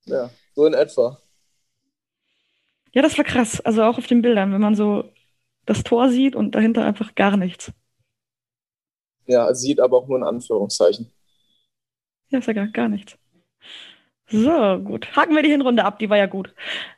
ja, 0.06 0.32
so 0.56 0.66
in 0.66 0.74
etwa. 0.74 1.20
Ja, 2.94 3.02
das 3.02 3.18
war 3.18 3.26
krass. 3.26 3.60
Also 3.62 3.84
auch 3.84 3.98
auf 3.98 4.08
den 4.08 4.22
Bildern, 4.22 4.54
wenn 4.54 4.62
man 4.62 4.76
so 4.76 5.12
das 5.66 5.84
Tor 5.84 6.10
sieht 6.10 6.36
und 6.36 6.56
dahinter 6.56 6.86
einfach 6.86 7.16
gar 7.16 7.38
nichts. 7.38 7.72
Ja, 9.26 9.54
sieht 9.54 9.80
aber 9.80 9.98
auch 9.98 10.08
nur 10.08 10.18
in 10.18 10.24
Anführungszeichen. 10.24 11.12
Ja, 12.30 12.40
ist 12.40 12.48
ja 12.48 12.54
gar, 12.54 12.68
gar 12.68 12.90
nichts. 12.90 13.18
So, 14.28 14.80
gut. 14.80 15.16
Haken 15.16 15.36
wir 15.36 15.44
die 15.44 15.52
Hinrunde 15.52 15.86
ab, 15.86 16.00
die 16.00 16.10
war 16.10 16.18
ja 16.18 16.26
gut. 16.26 16.54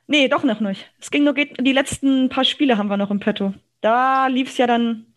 Nee, 0.07 0.27
doch 0.27 0.43
noch 0.43 0.59
nicht. 0.59 0.89
Es 0.99 1.11
ging 1.11 1.23
nur, 1.23 1.33
die 1.33 1.73
letzten 1.73 2.29
paar 2.29 2.45
Spiele 2.45 2.77
haben 2.77 2.87
wir 2.87 2.97
noch 2.97 3.11
im 3.11 3.19
Petto. 3.19 3.53
Da 3.81 4.27
lief 4.27 4.49
es 4.49 4.57
ja 4.57 4.67
dann 4.67 5.07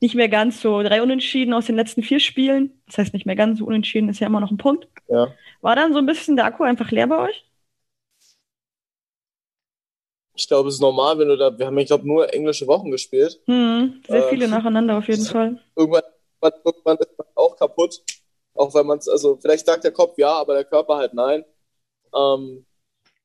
nicht 0.00 0.14
mehr 0.14 0.28
ganz 0.28 0.60
so. 0.60 0.82
Drei 0.82 1.02
Unentschieden 1.02 1.54
aus 1.54 1.66
den 1.66 1.76
letzten 1.76 2.02
vier 2.02 2.20
Spielen. 2.20 2.70
Das 2.86 2.98
heißt 2.98 3.14
nicht 3.14 3.26
mehr 3.26 3.36
ganz 3.36 3.58
so 3.58 3.64
unentschieden, 3.64 4.08
ist 4.08 4.20
ja 4.20 4.26
immer 4.26 4.40
noch 4.40 4.50
ein 4.50 4.58
Punkt. 4.58 4.86
Ja. 5.08 5.28
War 5.62 5.76
dann 5.76 5.92
so 5.92 5.98
ein 5.98 6.06
bisschen 6.06 6.36
der 6.36 6.44
Akku 6.44 6.62
einfach 6.64 6.90
leer 6.90 7.06
bei 7.06 7.18
euch? 7.18 7.44
Ich 10.34 10.48
glaube, 10.48 10.68
es 10.68 10.76
ist 10.76 10.80
normal, 10.80 11.18
wenn 11.18 11.28
du 11.28 11.36
da, 11.36 11.56
wir 11.56 11.66
haben, 11.66 11.78
ich 11.78 11.86
glaube, 11.86 12.06
nur 12.06 12.32
englische 12.32 12.66
Wochen 12.66 12.90
gespielt. 12.90 13.40
Hm, 13.46 14.02
sehr 14.06 14.26
äh, 14.26 14.30
viele 14.30 14.48
nacheinander 14.48 14.98
auf 14.98 15.06
jeden 15.06 15.24
Fall. 15.24 15.60
Irgendwann, 15.76 16.02
irgendwann 16.64 16.96
ist 16.98 17.16
man 17.16 17.26
auch 17.34 17.56
kaputt. 17.56 18.02
Auch 18.54 18.74
wenn 18.74 18.86
man 18.86 18.98
es, 18.98 19.08
also 19.08 19.36
vielleicht 19.40 19.66
sagt 19.66 19.84
der 19.84 19.92
Kopf 19.92 20.18
ja, 20.18 20.32
aber 20.32 20.54
der 20.54 20.64
Körper 20.64 20.96
halt 20.96 21.14
nein. 21.14 21.44
Ähm, 22.14 22.64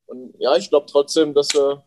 und 0.08 0.36
ja, 0.40 0.56
ich 0.56 0.70
glaube 0.70 0.88
trotzdem, 0.88 1.34
dass 1.34 1.54
wir 1.54 1.84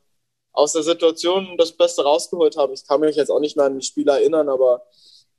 aus 0.53 0.73
der 0.73 0.83
Situation 0.83 1.57
das 1.57 1.73
Beste 1.73 2.03
rausgeholt 2.03 2.57
haben. 2.57 2.73
Ich 2.73 2.87
kann 2.87 3.01
mich 3.01 3.17
jetzt 3.17 3.31
auch 3.31 3.41
nicht 3.41 3.57
mehr 3.57 3.67
an 3.67 3.79
die 3.79 3.85
Spiele 3.85 4.13
erinnern, 4.13 4.49
aber 4.49 4.83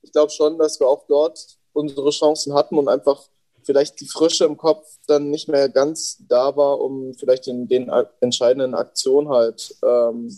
ich 0.01 0.11
glaube 0.11 0.31
schon, 0.31 0.57
dass 0.57 0.79
wir 0.79 0.87
auch 0.87 1.05
dort 1.07 1.39
unsere 1.71 2.09
Chancen 2.09 2.53
hatten 2.53 2.77
und 2.77 2.87
einfach 2.87 3.21
vielleicht 3.65 3.99
die 4.01 4.07
Frische 4.07 4.45
im 4.45 4.57
Kopf 4.57 4.87
dann 5.07 5.29
nicht 5.29 5.47
mehr 5.47 5.69
ganz 5.69 6.17
da 6.27 6.55
war, 6.55 6.79
um 6.79 7.13
vielleicht 7.13 7.47
in 7.47 7.67
den 7.67 7.91
entscheidenden 8.21 8.75
Aktionen 8.75 9.29
halt 9.29 9.75
ähm, 9.83 10.37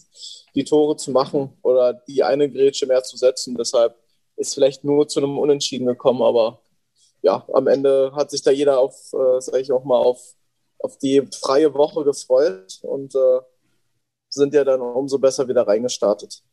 die 0.54 0.64
Tore 0.64 0.98
zu 0.98 1.12
machen 1.12 1.58
oder 1.62 1.94
die 1.94 2.24
eine 2.24 2.50
Grätsche 2.50 2.86
mehr 2.86 3.04
zu 3.04 3.18
setzen. 3.18 3.56
Deshalb 3.58 3.96
ist 4.38 4.54
vielleicht 4.54 4.84
nur 4.84 5.08
zu 5.08 5.20
einem 5.20 5.38
Unentschieden 5.38 5.88
gekommen, 5.88 6.22
aber 6.22 6.60
ja, 7.22 7.46
am 7.54 7.68
Ende 7.68 8.12
hat 8.16 8.32
sich 8.32 8.44
da 8.44 8.52
jeder 8.52 8.80
auf, 8.80 9.14
äh, 9.14 9.42
sage 9.42 9.60
ich 9.60 9.72
auch 9.72 9.84
mal, 9.84 9.98
auf, 9.98 10.36
auf 10.80 10.98
die 10.98 11.28
freie 11.42 11.74
Woche 11.74 12.04
gefreut 12.04 12.80
und 12.84 13.16
äh, 13.16 13.40
sind 14.30 14.54
ja 14.54 14.64
dann 14.64 14.82
umso 14.82 15.18
besser 15.18 15.48
wieder 15.48 15.68
reingestartet. 15.68 16.44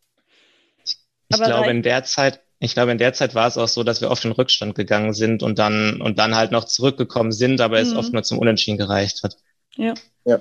Ich 0.84 0.96
aber 1.34 1.46
glaube, 1.46 1.70
in 1.70 1.82
der 1.82 2.04
Zeit, 2.04 2.40
ich 2.64 2.74
glaube, 2.74 2.92
in 2.92 2.98
der 2.98 3.12
Zeit 3.12 3.34
war 3.34 3.48
es 3.48 3.58
auch 3.58 3.66
so, 3.66 3.82
dass 3.82 4.00
wir 4.00 4.10
oft 4.10 4.24
in 4.24 4.30
Rückstand 4.30 4.76
gegangen 4.76 5.14
sind 5.14 5.42
und 5.42 5.58
dann, 5.58 6.00
und 6.00 6.20
dann 6.20 6.36
halt 6.36 6.52
noch 6.52 6.64
zurückgekommen 6.64 7.32
sind, 7.32 7.60
aber 7.60 7.78
mhm. 7.78 7.82
es 7.82 7.96
oft 7.96 8.12
nur 8.12 8.22
zum 8.22 8.38
Unentschieden 8.38 8.78
gereicht 8.78 9.24
hat. 9.24 9.36
Ja. 9.74 9.94
ja. 10.24 10.40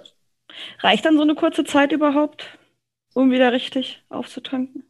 Reicht 0.81 1.03
dann 1.03 1.15
so 1.15 1.23
eine 1.23 1.33
kurze 1.33 1.63
Zeit 1.63 1.91
überhaupt, 1.91 2.45
um 3.15 3.31
wieder 3.31 3.51
richtig 3.51 4.03
aufzutanken? 4.09 4.83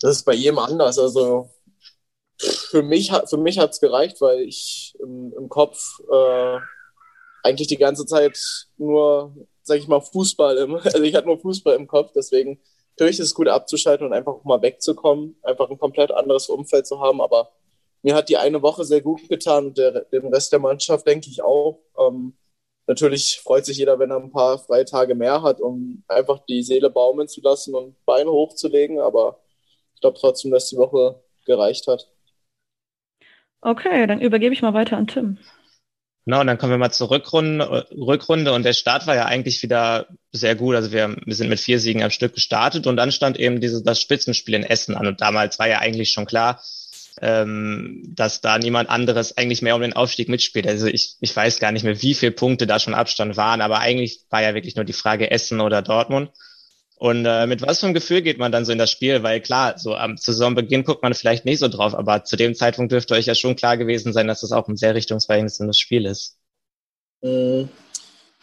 Das 0.00 0.18
ist 0.18 0.22
bei 0.22 0.34
jedem 0.34 0.60
anders. 0.60 0.96
Also 0.96 1.50
für 2.38 2.84
mich, 2.84 3.10
für 3.28 3.38
mich 3.38 3.58
hat 3.58 3.70
es 3.70 3.80
gereicht, 3.80 4.20
weil 4.20 4.42
ich 4.42 4.94
im, 5.00 5.32
im 5.36 5.48
Kopf 5.48 5.98
äh, 6.08 6.58
eigentlich 7.42 7.66
die 7.66 7.78
ganze 7.78 8.06
Zeit 8.06 8.38
nur, 8.76 9.34
sag 9.64 9.78
ich 9.78 9.88
mal, 9.88 10.00
Fußball 10.00 10.56
im, 10.58 10.74
also 10.84 11.02
ich 11.02 11.16
hatte 11.16 11.26
nur 11.26 11.40
Fußball 11.40 11.74
im 11.74 11.88
Kopf, 11.88 12.12
deswegen 12.14 12.60
natürlich 12.96 13.18
ist 13.18 13.26
es 13.26 13.34
gut 13.34 13.48
abzuschalten 13.48 14.06
und 14.06 14.12
einfach 14.12 14.42
mal 14.44 14.62
wegzukommen, 14.62 15.36
einfach 15.42 15.70
ein 15.70 15.78
komplett 15.78 16.10
anderes 16.12 16.48
Umfeld 16.48 16.86
zu 16.86 17.00
haben, 17.00 17.20
aber 17.20 17.50
mir 18.02 18.14
hat 18.14 18.28
die 18.28 18.36
eine 18.36 18.62
Woche 18.62 18.84
sehr 18.84 19.00
gut 19.00 19.28
getan 19.28 19.66
und 19.66 19.78
der, 19.78 20.04
dem 20.04 20.26
Rest 20.28 20.52
der 20.52 20.58
Mannschaft 20.58 21.06
denke 21.06 21.28
ich 21.30 21.42
auch. 21.42 21.80
Ähm, 21.98 22.34
natürlich 22.86 23.40
freut 23.42 23.64
sich 23.64 23.78
jeder, 23.78 23.98
wenn 23.98 24.10
er 24.10 24.18
ein 24.18 24.30
paar 24.30 24.58
freie 24.58 24.84
Tage 24.84 25.14
mehr 25.14 25.42
hat, 25.42 25.60
um 25.60 26.04
einfach 26.06 26.40
die 26.46 26.62
Seele 26.62 26.90
baumeln 26.90 27.28
zu 27.28 27.40
lassen 27.40 27.74
und 27.74 27.96
Beine 28.04 28.30
hochzulegen, 28.30 29.00
aber 29.00 29.40
ich 29.94 30.00
glaube 30.00 30.18
trotzdem, 30.20 30.50
dass 30.50 30.68
die 30.68 30.76
Woche 30.76 31.22
gereicht 31.46 31.86
hat. 31.88 32.10
Okay, 33.62 34.06
dann 34.06 34.20
übergebe 34.20 34.52
ich 34.52 34.60
mal 34.60 34.74
weiter 34.74 34.98
an 34.98 35.06
Tim. 35.06 35.38
Genau, 36.26 36.40
und 36.40 36.46
dann 36.46 36.56
kommen 36.56 36.72
wir 36.72 36.78
mal 36.78 36.90
zur 36.90 37.10
Rückrunde, 37.10 37.86
Rückrunde 37.90 38.54
und 38.54 38.64
der 38.64 38.72
Start 38.72 39.06
war 39.06 39.14
ja 39.14 39.26
eigentlich 39.26 39.62
wieder 39.62 40.06
sehr 40.32 40.54
gut. 40.54 40.74
Also 40.74 40.90
wir, 40.90 41.16
wir 41.22 41.34
sind 41.34 41.50
mit 41.50 41.60
vier 41.60 41.78
Siegen 41.78 42.02
am 42.02 42.10
Stück 42.10 42.34
gestartet 42.34 42.86
und 42.86 42.96
dann 42.96 43.12
stand 43.12 43.38
eben 43.38 43.60
dieses, 43.60 43.82
das 43.82 44.00
Spitzenspiel 44.00 44.54
in 44.54 44.62
Essen 44.62 44.94
an 44.94 45.06
und 45.06 45.20
damals 45.20 45.58
war 45.58 45.68
ja 45.68 45.80
eigentlich 45.80 46.12
schon 46.12 46.24
klar, 46.24 46.62
ähm, 47.20 48.02
dass 48.06 48.40
da 48.40 48.58
niemand 48.58 48.88
anderes 48.88 49.36
eigentlich 49.36 49.60
mehr 49.60 49.76
um 49.76 49.82
den 49.82 49.92
Aufstieg 49.92 50.30
mitspielt. 50.30 50.66
Also 50.66 50.86
ich, 50.86 51.16
ich 51.20 51.36
weiß 51.36 51.60
gar 51.60 51.72
nicht 51.72 51.84
mehr, 51.84 52.00
wie 52.00 52.14
viele 52.14 52.32
Punkte 52.32 52.66
da 52.66 52.78
schon 52.78 52.94
Abstand 52.94 53.36
waren, 53.36 53.60
aber 53.60 53.80
eigentlich 53.80 54.20
war 54.30 54.42
ja 54.42 54.54
wirklich 54.54 54.76
nur 54.76 54.86
die 54.86 54.94
Frage 54.94 55.30
Essen 55.30 55.60
oder 55.60 55.82
Dortmund. 55.82 56.30
Und 57.04 57.26
äh, 57.26 57.46
mit 57.46 57.60
was 57.60 57.80
für 57.80 57.84
einem 57.84 57.92
Gefühl 57.92 58.22
geht 58.22 58.38
man 58.38 58.50
dann 58.50 58.64
so 58.64 58.72
in 58.72 58.78
das 58.78 58.90
Spiel? 58.90 59.22
Weil 59.22 59.42
klar, 59.42 59.76
so 59.76 59.94
am 59.94 60.16
Saisonbeginn 60.16 60.84
guckt 60.84 61.02
man 61.02 61.12
vielleicht 61.12 61.44
nicht 61.44 61.58
so 61.58 61.68
drauf, 61.68 61.94
aber 61.94 62.24
zu 62.24 62.34
dem 62.34 62.54
Zeitpunkt 62.54 62.92
dürfte 62.92 63.12
euch 63.12 63.26
ja 63.26 63.34
schon 63.34 63.56
klar 63.56 63.76
gewesen 63.76 64.14
sein, 64.14 64.26
dass 64.26 64.40
das 64.40 64.52
auch 64.52 64.68
ein 64.68 64.78
sehr 64.78 64.94
richtungsweisendes 64.94 65.78
Spiel 65.78 66.06
ist. 66.06 66.38
Mhm. 67.20 67.68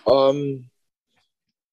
Um, 0.03 0.69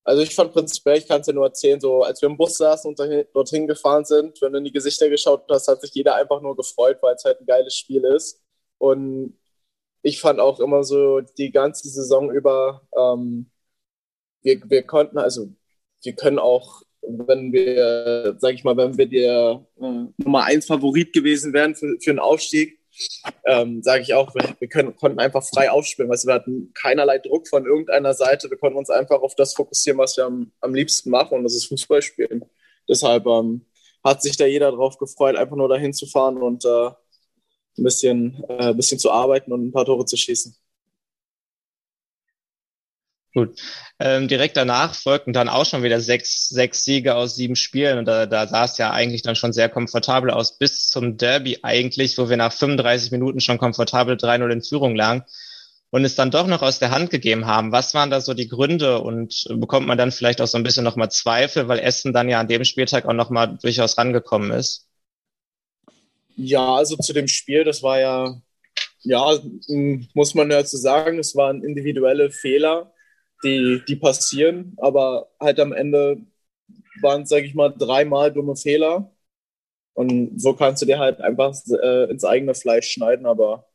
also 0.03 0.23
ich 0.23 0.35
fand 0.35 0.55
prinzipiell, 0.55 0.97
ich 0.97 1.07
kann 1.07 1.21
es 1.21 1.27
ja 1.27 1.35
nur 1.35 1.45
erzählen, 1.45 1.79
so 1.79 2.05
als 2.05 2.23
wir 2.23 2.31
im 2.31 2.39
Bus 2.39 2.57
saßen 2.57 2.89
und 2.89 2.99
dorthin 3.35 3.67
gefahren 3.67 4.07
sind, 4.07 4.41
wenn 4.41 4.53
du 4.53 4.59
in 4.59 4.65
die 4.65 4.73
Gesichter 4.73 5.11
geschaut 5.11 5.45
hast, 5.51 5.69
hat 5.69 5.83
sich 5.83 5.93
jeder 5.93 6.15
einfach 6.15 6.41
nur 6.41 6.57
gefreut, 6.57 6.97
weil 7.03 7.17
es 7.17 7.25
halt 7.25 7.39
ein 7.39 7.47
geiles 7.47 7.77
Spiel 7.77 8.03
ist. 8.07 8.41
Und 8.79 9.39
ich 10.01 10.23
fand 10.23 10.41
auch 10.41 10.59
immer 10.59 10.83
so 10.85 11.21
die 11.21 11.51
ganze 11.51 11.87
Saison 11.91 12.31
über, 12.31 12.81
ähm, 12.97 13.51
wir, 14.41 14.63
wir 14.71 14.85
konnten, 14.85 15.19
also 15.19 15.49
wir 16.03 16.13
können 16.15 16.39
auch, 16.39 16.83
wenn 17.03 17.53
wir, 17.53 18.37
sag 18.39 18.55
ich 18.55 18.65
mal, 18.65 18.77
wenn 18.77 18.99
wir 18.99 19.07
der 19.07 19.67
äh, 19.81 20.05
Nummer 20.19 20.45
eins 20.45 20.67
Favorit 20.67 21.13
gewesen 21.13 21.53
wären 21.53 21.75
für, 21.75 21.97
für 22.01 22.11
einen 22.11 22.19
Aufstieg, 22.19 22.79
ähm, 23.45 23.83
sage 23.83 24.03
ich 24.03 24.15
auch, 24.15 24.35
wir, 24.35 24.69
können, 24.69 24.97
konnten 24.97 25.21
einfach 25.21 25.45
frei 25.45 25.71
aufspielen. 25.71 26.11
Weißt, 26.11 26.27
wir 26.27 26.35
hatten 26.35 26.73
keinerlei 26.75 27.19
Druck 27.19 27.49
von 27.49 27.65
irgendeiner 27.65 28.15
Seite. 28.15 28.51
Wir 28.51 28.59
konnten 28.59 28.79
uns 28.79 28.91
einfach 28.91 29.21
auf 29.23 29.35
das 29.37 29.55
fokussieren, 29.55 29.99
was 29.99 30.17
wir 30.17 30.25
am, 30.25 30.53
am 30.61 30.75
liebsten 30.75 31.11
machen, 31.11 31.39
und 31.39 31.45
das 31.45 31.55
ist 31.55 31.67
Fußball 31.67 32.03
spielen. 32.03 32.45
Deshalb 32.89 33.27
ähm, 33.27 33.67
hat 34.03 34.23
sich 34.23 34.37
da 34.37 34.47
jeder 34.47 34.73
drauf 34.73 34.99
gefreut, 34.99 35.37
einfach 35.37 35.57
nur 35.57 35.69
dahin 35.69 35.93
zu 35.93 36.07
fahren 36.07 36.39
und 36.39 36.65
äh, 36.65 36.89
ein 37.79 37.85
bisschen, 37.85 38.45
äh, 38.49 38.71
ein 38.71 38.77
bisschen 38.77 38.99
zu 38.99 39.11
arbeiten 39.11 39.53
und 39.53 39.67
ein 39.67 39.73
paar 39.73 39.85
Tore 39.85 40.05
zu 40.05 40.17
schießen. 40.17 40.57
Gut. 43.35 43.61
Ähm, 44.01 44.27
direkt 44.27 44.57
danach 44.57 44.95
folgten 44.95 45.33
dann 45.33 45.49
auch 45.49 45.67
schon 45.67 45.83
wieder 45.83 46.01
sechs, 46.01 46.49
sechs 46.49 46.85
Siege 46.85 47.15
aus 47.15 47.35
sieben 47.35 47.57
Spielen 47.57 47.99
und 47.99 48.07
da, 48.07 48.27
da 48.27 48.47
sah 48.47 48.65
es 48.65 48.79
ja 48.79 48.91
eigentlich 48.91 49.23
dann 49.23 49.37
schon 49.37 49.53
sehr 49.53 49.69
komfortabel 49.69 50.31
aus 50.31 50.59
bis 50.59 50.89
zum 50.89 51.19
Derby 51.19 51.59
eigentlich, 51.63 52.17
wo 52.17 52.31
wir 52.31 52.39
nach 52.39 52.53
35 52.53 53.13
Minuten 53.13 53.41
schon 53.41 53.59
komfortabel 53.59 54.17
3-0 54.17 54.51
in 54.51 54.63
Führung 54.63 54.97
lagen 54.97 55.25
und 55.91 56.05
es 56.05 56.15
dann 56.15 56.31
doch 56.31 56.47
noch 56.47 56.63
aus 56.63 56.79
der 56.79 56.91
Hand 56.91 57.11
gegeben 57.11 57.47
haben. 57.47 57.71
Was 57.71 57.95
waren 57.95 58.11
da 58.11 58.21
so 58.21 58.33
die 58.33 58.49
Gründe 58.49 59.01
und 59.01 59.47
bekommt 59.49 59.87
man 59.87 59.99
dann 59.99 60.13
vielleicht 60.13 60.41
auch 60.41 60.47
so 60.47 60.57
ein 60.57 60.65
bisschen 60.65 60.85
nochmal 60.85 61.11
Zweifel, 61.11 61.69
weil 61.69 61.79
Essen 61.79 62.13
dann 62.13 62.29
ja 62.29 62.41
an 62.41 62.49
dem 62.49 62.65
Spieltag 62.65 63.07
auch 63.07 63.13
nochmal 63.13 63.59
durchaus 63.61 63.99
rangekommen 63.99 64.51
ist? 64.53 64.87
Ja, 66.37 66.77
also 66.77 66.97
zu 66.97 67.13
dem 67.13 67.29
Spiel, 67.29 67.65
das 67.65 67.83
war 67.83 68.01
ja, 68.01 68.41
ja, 69.03 69.39
muss 70.15 70.35
man 70.35 70.51
ja 70.51 70.65
zu 70.65 70.77
sagen, 70.77 71.19
es 71.19 71.35
waren 71.35 71.63
individuelle 71.63 72.31
Fehler 72.31 72.93
die, 73.45 73.83
die 73.87 73.97
passieren, 73.97 74.75
aber 74.79 75.31
halt 75.41 75.61
am 75.61 75.73
Ende 75.73 76.19
waren 77.03 77.23
es, 77.23 77.29
sage 77.29 77.47
ich 77.47 77.55
mal, 77.55 77.75
dreimal 77.77 78.33
dumme 78.33 78.57
Fehler. 78.57 79.13
Und 79.95 80.41
so 80.41 80.55
kannst 80.55 80.83
du 80.83 80.87
dir 80.87 80.99
halt 80.99 81.21
einfach 81.21 81.55
äh, 81.83 82.11
ins 82.11 82.25
eigene 82.25 82.55
Fleisch 82.55 82.91
schneiden, 82.91 83.27
aber 83.27 83.69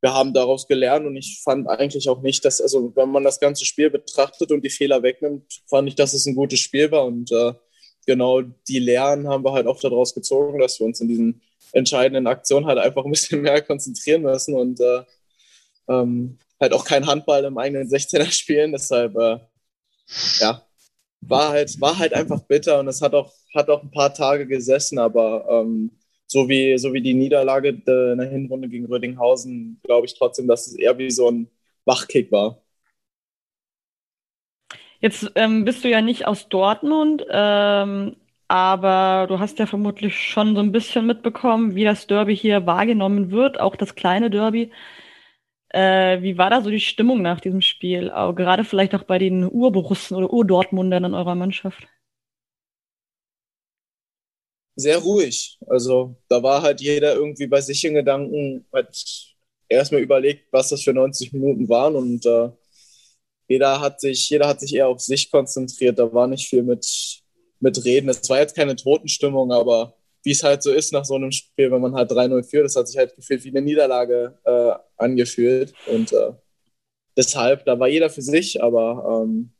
wir 0.00 0.12
haben 0.12 0.34
daraus 0.34 0.68
gelernt 0.68 1.06
und 1.06 1.16
ich 1.16 1.40
fand 1.42 1.68
eigentlich 1.68 2.08
auch 2.08 2.20
nicht, 2.22 2.44
dass, 2.44 2.60
also 2.60 2.92
wenn 2.94 3.10
man 3.10 3.24
das 3.24 3.40
ganze 3.40 3.64
Spiel 3.64 3.90
betrachtet 3.90 4.52
und 4.52 4.62
die 4.62 4.70
Fehler 4.70 5.02
wegnimmt, 5.02 5.62
fand 5.68 5.88
ich, 5.88 5.94
dass 5.94 6.12
es 6.12 6.26
ein 6.26 6.34
gutes 6.34 6.60
Spiel 6.60 6.90
war 6.90 7.06
und 7.06 7.32
äh, 7.32 7.54
genau 8.06 8.42
die 8.42 8.78
Lehren 8.78 9.28
haben 9.28 9.44
wir 9.44 9.52
halt 9.52 9.66
auch 9.66 9.80
daraus 9.80 10.14
gezogen, 10.14 10.60
dass 10.60 10.78
wir 10.78 10.86
uns 10.86 11.00
in 11.00 11.08
diesen 11.08 11.42
entscheidenden 11.72 12.26
Aktionen 12.26 12.66
halt 12.66 12.78
einfach 12.78 13.04
ein 13.04 13.10
bisschen 13.10 13.40
mehr 13.42 13.62
konzentrieren 13.62 14.22
müssen 14.22 14.54
und 14.54 14.80
äh, 14.80 15.02
ähm, 15.88 16.38
halt 16.60 16.72
auch 16.72 16.84
kein 16.84 17.06
Handball 17.06 17.44
im 17.44 17.58
eigenen 17.58 17.88
16er 17.88 18.30
spielen. 18.30 18.72
Deshalb, 18.72 19.16
äh, 19.16 19.38
ja, 20.40 20.62
war 21.22 21.50
halt, 21.50 21.80
war 21.80 21.98
halt 21.98 22.14
einfach 22.14 22.40
bitter 22.42 22.80
und 22.80 22.88
es 22.88 23.02
hat 23.02 23.14
auch, 23.14 23.32
hat 23.54 23.70
auch 23.70 23.82
ein 23.82 23.90
paar 23.90 24.14
Tage 24.14 24.46
gesessen, 24.46 24.98
aber 24.98 25.46
ähm, 25.50 25.92
so, 26.26 26.48
wie, 26.48 26.76
so 26.78 26.92
wie 26.92 27.02
die 27.02 27.14
Niederlage 27.14 27.68
in 27.70 27.84
der 28.18 28.28
Hinrunde 28.28 28.68
gegen 28.68 28.86
Rödinghausen, 28.86 29.80
glaube 29.84 30.06
ich 30.06 30.14
trotzdem, 30.18 30.48
dass 30.48 30.66
es 30.66 30.74
eher 30.76 30.98
wie 30.98 31.10
so 31.10 31.30
ein 31.30 31.48
Wachkick 31.84 32.32
war. 32.32 32.62
Jetzt 35.00 35.30
ähm, 35.34 35.64
bist 35.64 35.84
du 35.84 35.88
ja 35.88 36.00
nicht 36.00 36.26
aus 36.26 36.48
Dortmund, 36.48 37.24
ähm, 37.30 38.16
aber 38.48 39.26
du 39.28 39.38
hast 39.38 39.58
ja 39.58 39.66
vermutlich 39.66 40.16
schon 40.18 40.54
so 40.54 40.60
ein 40.62 40.72
bisschen 40.72 41.06
mitbekommen, 41.06 41.74
wie 41.74 41.84
das 41.84 42.06
Derby 42.06 42.36
hier 42.36 42.66
wahrgenommen 42.66 43.30
wird, 43.30 43.60
auch 43.60 43.76
das 43.76 43.94
kleine 43.94 44.30
Derby. 44.30 44.70
Äh, 45.76 46.22
wie 46.22 46.38
war 46.38 46.48
da 46.50 46.62
so 46.62 46.70
die 46.70 46.80
Stimmung 46.80 47.20
nach 47.22 47.40
diesem 47.40 47.60
Spiel? 47.60 48.10
Auch 48.10 48.34
gerade 48.34 48.64
vielleicht 48.64 48.94
auch 48.94 49.02
bei 49.04 49.18
den 49.18 49.44
Urborussen 49.44 50.16
oder 50.16 50.32
Urdortmundern 50.32 51.04
in 51.04 51.14
eurer 51.14 51.34
Mannschaft? 51.34 51.86
Sehr 54.76 54.98
ruhig. 54.98 55.58
Also 55.68 56.16
da 56.28 56.42
war 56.42 56.62
halt 56.62 56.80
jeder 56.80 57.14
irgendwie 57.14 57.46
bei 57.46 57.60
sich 57.60 57.84
in 57.84 57.94
Gedanken, 57.94 58.66
hat 58.72 58.96
erstmal 59.68 60.02
überlegt, 60.02 60.52
was 60.52 60.68
das 60.70 60.82
für 60.82 60.92
90 60.94 61.32
Minuten 61.32 61.68
waren 61.68 61.96
und 61.96 62.26
äh, 62.26 62.50
jeder 63.48 63.80
hat 63.80 64.00
sich, 64.00 64.30
jeder 64.30 64.48
hat 64.48 64.60
sich 64.60 64.74
eher 64.76 64.88
auf 64.88 65.00
sich 65.00 65.30
konzentriert. 65.30 65.98
Da 65.98 66.12
war 66.14 66.28
nicht 66.28 66.48
viel 66.48 66.64
mit, 66.64 67.22
mit 67.60 67.84
Reden. 67.84 68.10
Es 68.10 68.28
war 68.30 68.40
jetzt 68.40 68.56
keine 68.56 68.76
Totenstimmung, 68.76 69.52
aber 69.52 69.95
wie 70.26 70.32
es 70.32 70.42
halt 70.42 70.60
so 70.60 70.72
ist 70.72 70.92
nach 70.92 71.04
so 71.04 71.14
einem 71.14 71.30
Spiel, 71.30 71.70
wenn 71.70 71.80
man 71.80 71.94
halt 71.94 72.10
3-0 72.10 72.42
führt. 72.42 72.64
Das 72.64 72.74
hat 72.74 72.88
sich 72.88 72.98
halt 72.98 73.14
gefühlt 73.14 73.44
wie 73.44 73.50
eine 73.50 73.62
Niederlage 73.62 74.36
äh, 74.44 74.72
angefühlt. 74.96 75.72
Und 75.86 76.12
äh, 76.12 76.32
deshalb, 77.16 77.64
da 77.64 77.78
war 77.78 77.86
jeder 77.86 78.10
für 78.10 78.22
sich, 78.22 78.60
aber 78.60 79.22
ähm, 79.22 79.52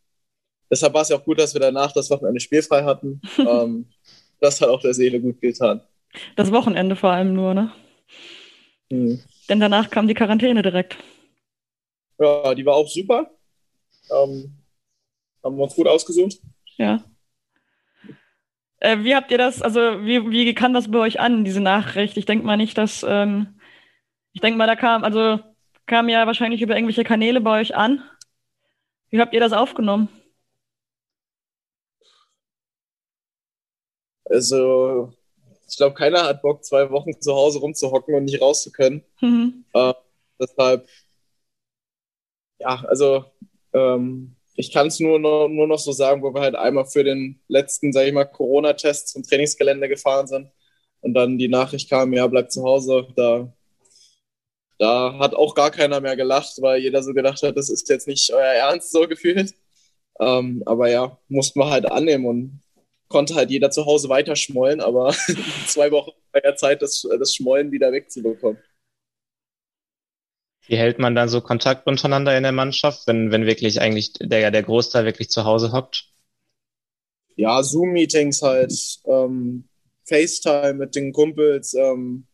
deshalb 0.68 0.92
war 0.92 1.02
es 1.02 1.08
ja 1.08 1.18
auch 1.18 1.24
gut, 1.24 1.38
dass 1.38 1.54
wir 1.54 1.60
danach 1.60 1.92
das 1.92 2.10
Wochenende 2.10 2.40
spielfrei 2.40 2.82
hatten. 2.82 3.20
ähm, 3.38 3.86
das 4.40 4.60
hat 4.60 4.68
auch 4.68 4.80
der 4.80 4.92
Seele 4.92 5.20
gut 5.20 5.40
getan. 5.40 5.82
Das 6.34 6.50
Wochenende 6.50 6.96
vor 6.96 7.10
allem 7.10 7.32
nur, 7.32 7.54
ne? 7.54 7.70
Hm. 8.90 9.22
Denn 9.48 9.60
danach 9.60 9.88
kam 9.88 10.08
die 10.08 10.14
Quarantäne 10.14 10.62
direkt. 10.62 10.96
Ja, 12.18 12.52
die 12.56 12.66
war 12.66 12.74
auch 12.74 12.88
super. 12.88 13.30
Ähm, 14.10 14.52
haben 15.44 15.56
wir 15.56 15.62
uns 15.62 15.76
gut 15.76 15.86
ausgesucht. 15.86 16.40
Ja. 16.76 17.04
Äh, 18.86 19.02
wie 19.02 19.16
habt 19.16 19.32
ihr 19.32 19.38
das, 19.38 19.62
also 19.62 19.80
wie, 20.04 20.30
wie 20.30 20.54
kam 20.54 20.72
das 20.72 20.88
bei 20.88 21.00
euch 21.00 21.18
an, 21.18 21.44
diese 21.44 21.60
Nachricht? 21.60 22.16
Ich 22.16 22.24
denke 22.24 22.46
mal 22.46 22.56
nicht, 22.56 22.78
dass, 22.78 23.04
ähm, 23.08 23.58
ich 24.32 24.40
denke 24.40 24.58
mal, 24.58 24.68
da 24.68 24.76
kam, 24.76 25.02
also 25.02 25.40
kam 25.86 26.08
ja 26.08 26.24
wahrscheinlich 26.24 26.62
über 26.62 26.76
irgendwelche 26.76 27.02
Kanäle 27.02 27.40
bei 27.40 27.60
euch 27.60 27.74
an. 27.74 28.04
Wie 29.10 29.20
habt 29.20 29.34
ihr 29.34 29.40
das 29.40 29.52
aufgenommen? 29.52 30.08
Also, 34.26 35.12
ich 35.68 35.76
glaube, 35.76 35.96
keiner 35.96 36.22
hat 36.22 36.42
Bock, 36.42 36.64
zwei 36.64 36.88
Wochen 36.90 37.20
zu 37.20 37.34
Hause 37.34 37.58
rumzuhocken 37.58 38.14
und 38.14 38.24
nicht 38.24 38.40
raus 38.40 38.62
zu 38.62 38.70
können. 38.70 39.02
Mhm. 39.20 39.64
Äh, 39.72 39.94
deshalb, 40.38 40.88
ja, 42.60 42.84
also 42.86 43.24
ähm, 43.72 44.35
ich 44.56 44.72
kann 44.72 44.86
es 44.88 45.00
nur, 45.00 45.18
noch, 45.18 45.48
nur 45.48 45.66
noch 45.66 45.78
so 45.78 45.92
sagen, 45.92 46.22
wo 46.22 46.34
wir 46.34 46.40
halt 46.40 46.56
einmal 46.56 46.86
für 46.86 47.04
den 47.04 47.40
letzten, 47.48 47.92
sage 47.92 48.08
ich 48.08 48.14
mal, 48.14 48.24
Corona-Test 48.24 49.08
zum 49.08 49.22
Trainingsgelände 49.22 49.88
gefahren 49.88 50.26
sind 50.26 50.50
und 51.02 51.14
dann 51.14 51.38
die 51.38 51.48
Nachricht 51.48 51.90
kam, 51.90 52.12
ja, 52.14 52.26
bleib 52.26 52.50
zu 52.50 52.62
Hause. 52.64 53.06
Da, 53.16 53.52
da 54.78 55.18
hat 55.18 55.34
auch 55.34 55.54
gar 55.54 55.70
keiner 55.70 56.00
mehr 56.00 56.16
gelacht, 56.16 56.54
weil 56.60 56.80
jeder 56.80 57.02
so 57.02 57.12
gedacht 57.14 57.42
hat, 57.42 57.56
das 57.56 57.68
ist 57.70 57.88
jetzt 57.88 58.08
nicht 58.08 58.32
euer 58.32 58.42
Ernst 58.42 58.92
so 58.92 59.06
gefühlt. 59.06 59.54
Ähm, 60.20 60.62
aber 60.66 60.88
ja, 60.90 61.18
mussten 61.28 61.60
wir 61.60 61.70
halt 61.70 61.90
annehmen 61.90 62.26
und 62.26 62.62
konnte 63.08 63.34
halt 63.34 63.50
jeder 63.50 63.70
zu 63.70 63.86
Hause 63.86 64.08
weiter 64.08 64.36
schmollen, 64.36 64.80
aber 64.80 65.14
zwei 65.66 65.90
Wochen 65.90 66.12
bei 66.32 66.40
der 66.40 66.56
Zeit, 66.56 66.82
das, 66.82 67.06
das 67.18 67.34
Schmollen 67.34 67.72
wieder 67.72 67.92
wegzubekommen. 67.92 68.58
Wie 70.68 70.76
hält 70.76 71.00
man 71.00 71.16
dann 71.16 71.28
so 71.28 71.40
Kontakt 71.40 71.88
untereinander 71.88 72.36
in 72.36 72.44
der 72.44 72.52
Mannschaft, 72.52 73.08
wenn, 73.08 73.32
wenn 73.32 73.46
wirklich 73.46 73.80
eigentlich 73.80 74.12
der, 74.12 74.52
der 74.52 74.62
Großteil 74.62 75.04
wirklich 75.04 75.28
zu 75.28 75.44
Hause 75.44 75.72
hockt? 75.72 76.06
Ja, 77.36 77.62
Zoom-Meetings 77.62 78.42
halt, 78.42 78.72
ähm, 79.06 79.68
FaceTime 80.04 80.74
mit 80.74 80.94
den 80.94 81.12
Kumpels. 81.12 81.74
Ähm, 81.74 82.26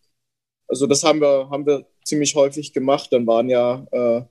also 0.68 0.86
das 0.86 1.04
haben 1.04 1.20
wir, 1.20 1.48
haben 1.50 1.66
wir 1.66 1.86
ziemlich 2.04 2.34
häufig 2.36 2.72
gemacht. 2.72 3.12
Dann 3.12 3.26
waren 3.26 3.48
ja 3.50 3.86
äh, 3.92 4.22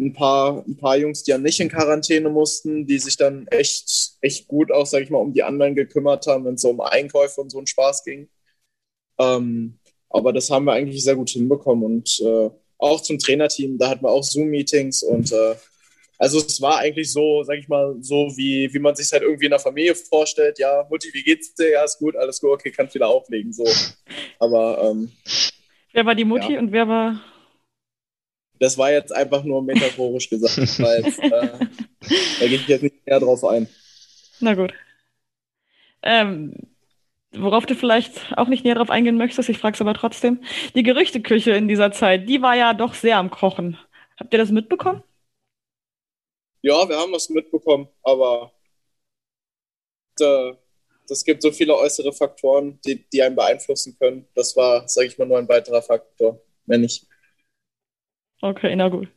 ein 0.00 0.12
paar, 0.14 0.64
ein 0.66 0.76
paar 0.78 0.96
Jungs, 0.98 1.24
die 1.24 1.32
ja 1.32 1.38
nicht 1.38 1.60
in 1.60 1.68
Quarantäne 1.70 2.30
mussten, 2.30 2.86
die 2.86 2.98
sich 2.98 3.16
dann 3.16 3.46
echt, 3.48 4.14
echt 4.22 4.48
gut 4.48 4.72
auch, 4.72 4.86
sag 4.86 5.02
ich 5.02 5.10
mal, 5.10 5.18
um 5.18 5.32
die 5.34 5.42
anderen 5.44 5.74
gekümmert 5.76 6.26
haben, 6.28 6.44
wenn 6.46 6.54
es 6.56 6.62
so 6.62 6.70
um 6.70 6.80
Einkäufe 6.82 7.40
und 7.40 7.50
so 7.50 7.58
einen 7.58 7.66
Spaß 7.68 8.04
ging. 8.04 8.28
Ähm, 9.18 9.78
aber 10.10 10.32
das 10.32 10.50
haben 10.50 10.66
wir 10.66 10.72
eigentlich 10.74 11.02
sehr 11.04 11.16
gut 11.16 11.30
hinbekommen 11.30 11.84
und 11.84 12.20
äh, 12.20 12.50
auch 12.78 13.00
zum 13.00 13.18
Trainerteam, 13.18 13.78
da 13.78 13.88
hatten 13.88 14.04
wir 14.04 14.10
auch 14.10 14.22
Zoom-Meetings 14.22 15.02
und 15.02 15.32
äh, 15.32 15.54
also 16.18 16.38
es 16.38 16.60
war 16.60 16.78
eigentlich 16.78 17.12
so, 17.12 17.42
sag 17.42 17.58
ich 17.58 17.68
mal, 17.68 17.96
so 18.00 18.32
wie, 18.36 18.72
wie 18.72 18.78
man 18.78 18.94
sich 18.94 19.10
halt 19.12 19.22
irgendwie 19.22 19.46
in 19.46 19.50
der 19.50 19.58
Familie 19.58 19.94
vorstellt. 19.94 20.58
Ja, 20.58 20.86
Mutti, 20.88 21.12
wie 21.12 21.24
geht's 21.24 21.54
dir? 21.54 21.70
Ja, 21.70 21.84
ist 21.84 21.98
gut, 21.98 22.16
alles 22.16 22.40
gut, 22.40 22.50
okay, 22.50 22.70
kannst 22.70 22.94
wieder 22.94 23.08
auflegen. 23.08 23.52
So. 23.52 23.66
Aber 24.38 24.90
ähm, 24.90 25.12
wer 25.92 26.06
war 26.06 26.14
die 26.14 26.24
Mutti 26.24 26.54
ja. 26.54 26.58
und 26.60 26.72
wer 26.72 26.88
war. 26.88 27.20
Das 28.60 28.78
war 28.78 28.92
jetzt 28.92 29.12
einfach 29.12 29.42
nur 29.42 29.62
metaphorisch 29.62 30.30
gesagt, 30.30 30.56
weil 30.78 31.04
äh, 31.04 31.30
da 31.30 32.46
gehe 32.46 32.56
ich 32.56 32.68
jetzt 32.68 32.82
nicht 32.82 33.04
mehr 33.06 33.18
drauf 33.18 33.44
ein. 33.44 33.68
Na 34.40 34.54
gut. 34.54 34.72
Ähm, 36.02 36.54
worauf 37.38 37.66
du 37.66 37.74
vielleicht 37.74 38.36
auch 38.36 38.48
nicht 38.48 38.64
näher 38.64 38.74
drauf 38.74 38.90
eingehen 38.90 39.16
möchtest, 39.16 39.48
ich 39.48 39.58
frage 39.58 39.74
es 39.74 39.80
aber 39.80 39.94
trotzdem. 39.94 40.42
Die 40.74 40.82
Gerüchteküche 40.82 41.52
in 41.52 41.68
dieser 41.68 41.92
Zeit, 41.92 42.28
die 42.28 42.42
war 42.42 42.56
ja 42.56 42.74
doch 42.74 42.94
sehr 42.94 43.18
am 43.18 43.30
Kochen. 43.30 43.78
Habt 44.18 44.32
ihr 44.32 44.38
das 44.38 44.50
mitbekommen? 44.50 45.02
Ja, 46.62 46.88
wir 46.88 46.96
haben 46.96 47.12
das 47.12 47.28
mitbekommen, 47.28 47.88
aber 48.02 48.52
das 50.16 51.24
gibt 51.24 51.42
so 51.42 51.50
viele 51.50 51.76
äußere 51.76 52.12
Faktoren, 52.12 52.80
die, 52.86 53.04
die 53.10 53.22
einen 53.22 53.36
beeinflussen 53.36 53.96
können. 53.98 54.26
Das 54.34 54.56
war, 54.56 54.88
sage 54.88 55.08
ich 55.08 55.18
mal, 55.18 55.26
nur 55.26 55.38
ein 55.38 55.48
weiterer 55.48 55.82
Faktor, 55.82 56.40
wenn 56.66 56.82
nicht. 56.82 57.06
Okay, 58.40 58.74
na 58.76 58.88
gut 58.88 59.08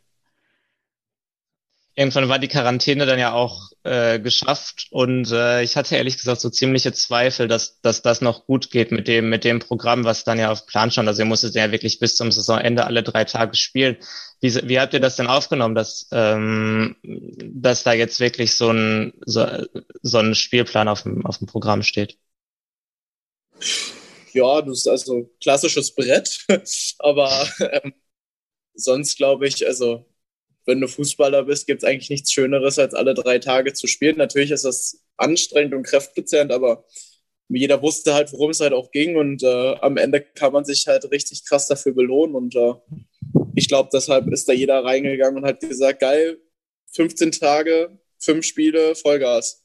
irgendwann 1.97 2.29
war 2.29 2.37
die 2.37 2.47
Quarantäne 2.47 3.07
dann 3.07 3.17
ja 3.17 3.33
auch 3.33 3.71
äh, 3.83 4.19
geschafft 4.19 4.87
und 4.91 5.31
äh, 5.31 5.63
ich 5.63 5.75
hatte 5.75 5.95
ehrlich 5.95 6.17
gesagt 6.17 6.39
so 6.39 6.49
ziemliche 6.51 6.93
Zweifel, 6.93 7.47
dass, 7.47 7.81
dass 7.81 8.03
das 8.03 8.21
noch 8.21 8.45
gut 8.45 8.69
geht 8.69 8.91
mit 8.91 9.07
dem, 9.07 9.29
mit 9.29 9.43
dem 9.43 9.57
Programm, 9.57 10.03
was 10.05 10.23
dann 10.23 10.37
ja 10.37 10.51
auf 10.51 10.67
Plan 10.67 10.91
stand. 10.91 11.07
Also 11.07 11.23
ihr 11.23 11.25
musstet 11.25 11.55
ja 11.55 11.71
wirklich 11.71 11.97
bis 11.97 12.15
zum 12.15 12.31
Saisonende 12.31 12.85
alle 12.85 13.01
drei 13.01 13.23
Tage 13.23 13.55
spielen. 13.55 13.97
Wie, 14.41 14.53
wie 14.69 14.79
habt 14.79 14.93
ihr 14.93 14.99
das 14.99 15.15
denn 15.15 15.25
aufgenommen, 15.25 15.73
dass, 15.73 16.07
ähm, 16.11 16.97
dass 17.03 17.81
da 17.81 17.93
jetzt 17.93 18.19
wirklich 18.19 18.55
so 18.55 18.69
ein, 18.69 19.13
so, 19.25 19.47
so 20.03 20.19
ein 20.19 20.35
Spielplan 20.35 20.87
auf 20.87 21.01
dem, 21.01 21.25
auf 21.25 21.39
dem 21.39 21.47
Programm 21.47 21.81
steht? 21.81 22.19
Ja, 24.33 24.61
das 24.61 24.79
ist 24.79 24.87
also 24.87 25.31
klassisches 25.41 25.95
Brett, 25.95 26.45
aber 26.99 27.47
ähm, 27.59 27.93
sonst 28.75 29.17
glaube 29.17 29.47
ich, 29.47 29.65
also 29.65 30.05
wenn 30.67 30.81
du 30.81 30.87
Fußballer 30.87 31.43
bist, 31.43 31.65
gibt 31.65 31.81
es 31.81 31.89
eigentlich 31.89 32.09
nichts 32.09 32.31
Schöneres, 32.31 32.77
als 32.77 32.93
alle 32.93 33.13
drei 33.13 33.39
Tage 33.39 33.73
zu 33.73 33.87
spielen. 33.87 34.17
Natürlich 34.17 34.51
ist 34.51 34.65
das 34.65 35.01
anstrengend 35.15 35.73
und 35.73 35.83
kräftezehrend, 35.83 36.51
aber 36.51 36.85
jeder 37.49 37.81
wusste 37.81 38.13
halt, 38.13 38.31
worum 38.33 38.51
es 38.51 38.59
halt 38.59 38.73
auch 38.73 38.91
ging 38.91 39.15
und 39.15 39.41
äh, 39.41 39.75
am 39.81 39.95
Ende 39.95 40.21
kann 40.21 40.51
man 40.51 40.65
sich 40.65 40.85
halt 40.85 41.09
richtig 41.11 41.45
krass 41.45 41.67
dafür 41.67 41.93
belohnen 41.93 42.35
und 42.35 42.55
äh, 42.55 42.73
ich 43.55 43.69
glaube, 43.69 43.89
deshalb 43.91 44.27
ist 44.31 44.49
da 44.49 44.53
jeder 44.53 44.83
reingegangen 44.83 45.41
und 45.41 45.47
hat 45.47 45.61
gesagt, 45.61 46.01
geil, 46.01 46.37
15 46.91 47.31
Tage, 47.31 47.97
fünf 48.19 48.45
Spiele, 48.45 48.95
Vollgas. 48.95 49.63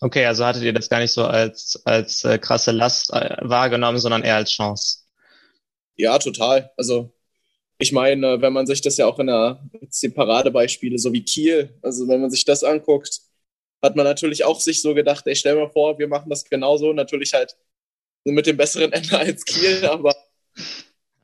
Okay, 0.00 0.26
also 0.26 0.44
hattet 0.44 0.62
ihr 0.62 0.74
das 0.74 0.90
gar 0.90 1.00
nicht 1.00 1.12
so 1.12 1.24
als, 1.24 1.80
als 1.86 2.24
äh, 2.24 2.38
krasse 2.38 2.72
Last 2.72 3.10
äh, 3.12 3.36
wahrgenommen, 3.40 3.98
sondern 3.98 4.22
eher 4.22 4.36
als 4.36 4.50
Chance. 4.50 4.98
Ja, 5.96 6.18
total. 6.18 6.70
Also 6.76 7.14
ich 7.78 7.92
meine, 7.92 8.40
wenn 8.40 8.52
man 8.52 8.66
sich 8.66 8.80
das 8.80 8.96
ja 8.96 9.06
auch 9.06 9.18
in 9.18 9.26
der 9.26 9.62
die 10.02 10.08
Paradebeispiele, 10.08 10.98
so 10.98 11.12
wie 11.12 11.24
Kiel, 11.24 11.76
also 11.82 12.06
wenn 12.08 12.20
man 12.20 12.30
sich 12.30 12.44
das 12.44 12.64
anguckt, 12.64 13.20
hat 13.82 13.96
man 13.96 14.04
natürlich 14.04 14.44
auch 14.44 14.60
sich 14.60 14.80
so 14.80 14.94
gedacht, 14.94 15.26
ey, 15.26 15.36
stell 15.36 15.56
mir 15.56 15.68
vor, 15.68 15.98
wir 15.98 16.08
machen 16.08 16.30
das 16.30 16.44
genauso, 16.44 16.92
natürlich 16.92 17.34
halt 17.34 17.56
mit 18.24 18.46
dem 18.46 18.56
besseren 18.56 18.92
Ende 18.92 19.18
als 19.18 19.44
Kiel, 19.44 19.84
aber 19.84 20.14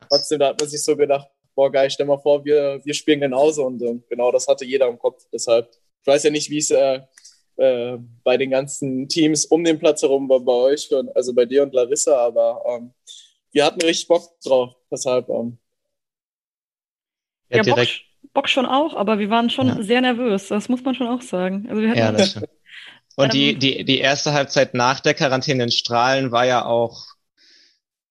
trotzdem, 0.09 0.41
da 0.41 0.49
hat 0.49 0.61
man 0.61 0.69
sich 0.69 0.83
so 0.83 0.97
gedacht, 0.97 1.29
boah, 1.55 1.71
geil, 1.71 1.91
stell 1.91 2.07
mal 2.07 2.19
vor, 2.19 2.45
wir, 2.45 2.81
wir 2.85 2.95
spielen 2.95 3.21
genauso 3.21 3.65
und 3.67 3.83
äh, 3.83 3.99
genau 4.09 4.31
das 4.33 4.47
hatte 4.47 4.65
jeder 4.65 4.89
im 4.89 4.99
Kopf. 4.99 5.25
Deshalb, 5.33 5.71
ich 6.03 6.07
weiß 6.07 6.25
ja 6.25 6.31
nicht, 6.31 6.51
wie 6.51 6.59
es 6.59 6.71
äh, 6.71 7.01
äh, 7.57 7.99
bei 8.25 8.37
den 8.37 8.51
ganzen 8.51 9.09
Teams 9.09 9.45
um 9.47 9.65
den 9.65 9.79
Platz 9.79 10.03
herum 10.03 10.29
war 10.29 10.41
bei 10.41 10.53
euch, 10.53 10.93
und, 10.93 11.15
also 11.15 11.35
bei 11.35 11.45
dir 11.45 11.63
und 11.63 11.75
Larissa, 11.75 12.17
aber 12.17 12.63
ähm, 12.67 12.93
wir 13.53 13.65
hatten 13.65 13.81
richtig 13.83 14.09
Bock 14.09 14.39
drauf. 14.41 14.75
Deshalb, 14.91 15.29
ähm, 15.29 15.59
ja, 17.51 17.63
ja 17.63 17.75
Bock, 17.75 17.89
Bock, 18.33 18.49
schon 18.49 18.67
auch, 18.67 18.95
aber 18.95 19.19
wir 19.19 19.31
waren 19.31 19.51
schon 19.51 19.69
ja. 19.69 19.83
sehr 19.83 20.01
nervös. 20.01 20.49
Das 20.49 20.69
muss 20.69 20.85
man 20.85 20.95
schon 20.95 21.09
auch 21.09 21.23
sagen. 21.23 21.67
Also 21.69 21.83
wir 21.83 21.95
ja, 21.95 22.13
das 22.13 22.31
stimmt. 22.31 22.49
Und 23.17 23.35
die, 23.35 23.59
die, 23.59 23.85
die 23.85 23.99
erste 23.99 24.33
Halbzeit 24.33 24.73
nach 24.73 25.01
der 25.01 25.15
Quarantäne 25.15 25.65
in 25.65 25.71
Strahlen 25.71 26.33
war 26.33 26.47
ja 26.47 26.65
auch, 26.65 27.05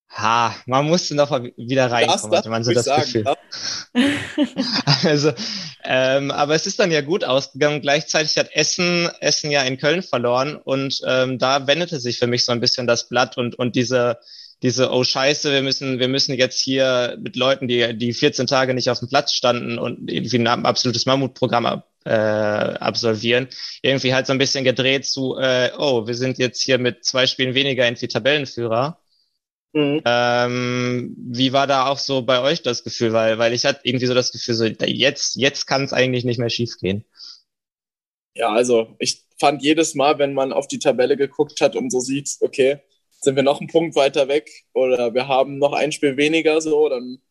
ha, 0.10 0.54
man 0.66 0.86
musste 0.86 1.16
noch 1.16 1.30
mal 1.30 1.52
wieder 1.58 1.90
reinkommen, 1.90 2.38
hatte 2.38 2.50
man 2.50 2.64
so 2.64 2.72
das 2.74 2.86
sagen, 2.86 3.02
Gefühl. 3.02 3.26
Ja. 3.26 3.36
also, 5.04 5.32
ähm, 5.84 6.32
aber 6.32 6.54
es 6.54 6.68
ist 6.68 6.80
dann 6.80 6.92
ja 6.92 7.02
gut 7.02 7.24
ausgegangen. 7.24 7.82
Gleichzeitig 7.82 8.38
hat 8.38 8.52
Essen, 8.52 9.10
Essen 9.20 9.52
ja 9.52 9.62
in 9.64 9.78
Köln 9.78 10.04
verloren 10.04 10.56
und 10.56 11.02
ähm, 11.08 11.40
da 11.40 11.66
wendete 11.66 12.00
sich 12.00 12.20
für 12.20 12.28
mich 12.28 12.46
so 12.46 12.52
ein 12.52 12.60
bisschen 12.60 12.86
das 12.86 13.08
Blatt 13.08 13.38
und, 13.38 13.58
und 13.58 13.76
diese, 13.76 14.20
diese, 14.62 14.92
oh 14.92 15.04
Scheiße, 15.04 15.52
wir 15.52 15.62
müssen, 15.62 16.00
wir 16.00 16.08
müssen 16.08 16.36
jetzt 16.36 16.60
hier 16.60 17.18
mit 17.20 17.36
Leuten, 17.36 17.68
die, 17.68 17.98
die 17.98 18.14
14 18.14 18.48
Tage 18.48 18.74
nicht 18.74 18.90
auf 18.90 19.00
dem 19.00 19.08
Platz 19.08 19.34
standen 19.34 19.80
und 19.80 20.12
irgendwie 20.12 20.38
ein 20.38 20.48
absolutes 20.48 21.06
Mammutprogramm 21.06 21.84
äh, 22.06 22.12
absolvieren, 22.12 23.48
irgendwie 23.82 24.14
halt 24.14 24.28
so 24.28 24.34
ein 24.34 24.40
bisschen 24.40 24.64
gedreht 24.64 25.06
zu, 25.06 25.38
äh, 25.38 25.72
oh, 25.78 26.08
wir 26.08 26.16
sind 26.16 26.38
jetzt 26.38 26.62
hier 26.62 26.78
mit 26.78 27.06
zwei 27.06 27.26
Spielen 27.28 27.54
weniger 27.54 27.86
irgendwie 27.86 28.08
Tabellenführer. 28.08 29.00
Mhm. 29.74 30.02
Ähm, 30.04 31.16
wie 31.18 31.54
war 31.54 31.68
da 31.68 31.88
auch 31.88 32.00
so 32.00 32.24
bei 32.24 32.42
euch 32.42 32.62
das 32.62 32.84
Gefühl? 32.84 33.14
Weil, 33.14 33.38
weil 33.38 33.54
ich 33.54 33.66
hatte 33.66 33.82
irgendwie 33.84 34.08
so 34.08 34.14
das 34.14 34.32
Gefühl, 34.32 34.56
so 34.56 34.66
jetzt, 34.66 35.36
jetzt 35.36 35.68
kann 35.68 35.84
es 35.84 35.94
eigentlich 35.94 36.26
nicht 36.26 36.40
mehr 36.40 36.50
schiefgehen. 36.50 37.06
Ja, 38.34 38.52
also 38.52 38.96
ich 39.00 39.24
fand 39.40 39.62
jedes 39.62 39.96
Mal, 39.96 40.18
wenn 40.18 40.34
man 40.34 40.54
auf 40.54 40.68
die 40.68 40.80
Tabelle 40.80 41.18
geguckt 41.18 41.62
hat 41.62 41.76
und 41.76 41.92
so 41.92 42.00
sieht, 42.00 42.38
okay, 42.42 42.80
sind 43.22 43.36
wir 43.36 43.44
noch 43.44 43.60
einen 43.60 43.70
Punkt 43.70 43.96
weiter 43.96 44.28
weg 44.28 44.50
oder 44.74 45.14
wir 45.14 45.28
haben 45.28 45.58
noch 45.58 45.74
ein 45.74 45.92
Spiel 45.92 46.18
weniger, 46.18 46.62
so, 46.62 46.90
dann 46.90 47.22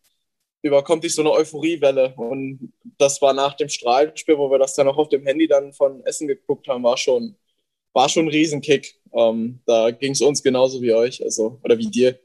überkommt 0.63 1.05
dich 1.05 1.15
so 1.15 1.23
eine 1.23 1.33
Euphoriewelle. 1.33 2.15
Und 2.17 2.73
das 2.99 3.21
war 3.23 3.33
nach 3.33 3.55
dem 3.55 3.69
Strahlenspiel, 3.69 4.39
wo 4.39 4.51
wir 4.51 4.59
das 4.59 4.75
dann 4.75 4.89
auch 4.89 4.99
auf 4.99 5.09
dem 5.09 5.25
Handy 5.25 5.47
dann 5.47 5.73
von 5.73 6.05
Essen 6.05 6.29
geguckt 6.29 6.69
haben, 6.69 6.83
war 6.83 6.97
schon, 6.97 7.37
war 7.93 8.09
schon 8.09 8.27
ein 8.27 8.31
Riesenkick. 8.31 9.01
Ähm, 9.13 9.61
da 9.67 9.91
ging 9.91 10.13
es 10.13 10.21
uns 10.21 10.43
genauso 10.43 10.83
wie 10.83 10.93
euch, 10.93 11.23
also, 11.23 11.59
oder 11.63 11.79
wie 11.79 11.89
dir. 11.89 12.19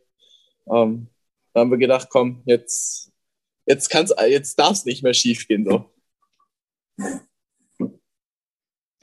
Ähm, 0.67 1.08
da 1.54 1.62
haben 1.62 1.71
wir 1.71 1.78
gedacht, 1.78 2.10
komm, 2.10 2.41
jetzt, 2.45 3.12
jetzt 3.65 3.89
kann's, 3.89 4.13
jetzt 4.28 4.60
darf 4.60 4.71
es 4.71 4.86
nicht 4.86 5.04
mehr 5.04 5.13
schief 5.13 5.47
gehen, 5.47 5.65
so. 5.65 5.86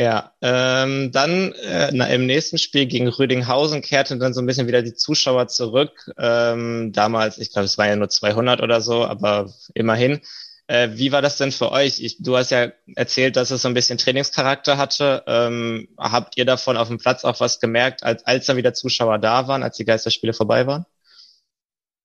Ja, 0.01 0.33
ähm, 0.41 1.13
dann 1.13 1.53
äh, 1.53 1.91
na, 1.93 2.07
im 2.07 2.25
nächsten 2.25 2.57
Spiel 2.57 2.87
gegen 2.87 3.07
Rüdinghausen 3.07 3.83
kehrten 3.83 4.19
dann 4.19 4.33
so 4.33 4.41
ein 4.41 4.47
bisschen 4.47 4.67
wieder 4.67 4.81
die 4.81 4.95
Zuschauer 4.95 5.49
zurück. 5.49 6.11
Ähm, 6.17 6.91
damals, 6.95 7.37
ich 7.37 7.53
glaube, 7.53 7.67
es 7.67 7.77
waren 7.77 7.89
ja 7.91 7.97
nur 7.97 8.09
200 8.09 8.63
oder 8.63 8.81
so, 8.81 9.05
aber 9.05 9.53
immerhin. 9.75 10.23
Äh, 10.69 10.89
wie 10.95 11.13
war 11.13 11.21
das 11.21 11.37
denn 11.37 11.53
für 11.53 11.71
euch? 11.71 12.01
Ich, 12.01 12.17
du 12.23 12.35
hast 12.35 12.51
ja 12.51 12.73
erzählt, 12.97 13.37
dass 13.37 13.51
es 13.51 13.61
so 13.61 13.69
ein 13.69 13.75
bisschen 13.75 13.99
Trainingscharakter 13.99 14.79
hatte. 14.79 15.23
Ähm, 15.27 15.89
habt 15.99 16.39
ihr 16.39 16.47
davon 16.47 16.79
auf 16.79 16.89
dem 16.89 16.97
Platz 16.97 17.25
auch 17.25 17.39
was 17.41 17.61
gemerkt, 17.61 18.03
als, 18.03 18.25
als 18.25 18.47
da 18.47 18.57
wieder 18.57 18.73
Zuschauer 18.73 19.19
da 19.19 19.49
waren, 19.49 19.63
als 19.63 19.77
die 19.77 19.85
Geisterspiele 19.85 20.33
vorbei 20.33 20.67
waren? 20.67 20.87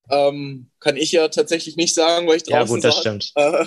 Ähm, 0.10 0.70
kann 0.80 0.98
ich 0.98 1.12
ja 1.12 1.28
tatsächlich 1.30 1.78
nicht 1.78 1.94
sagen, 1.96 2.28
weil 2.28 2.38
ich 2.38 2.44
draußen 2.44 2.54
Ja, 2.54 2.64
gut, 2.66 2.84
das 2.84 2.96
saß. 2.96 3.00
stimmt. 3.00 3.34
Äh, 3.36 3.66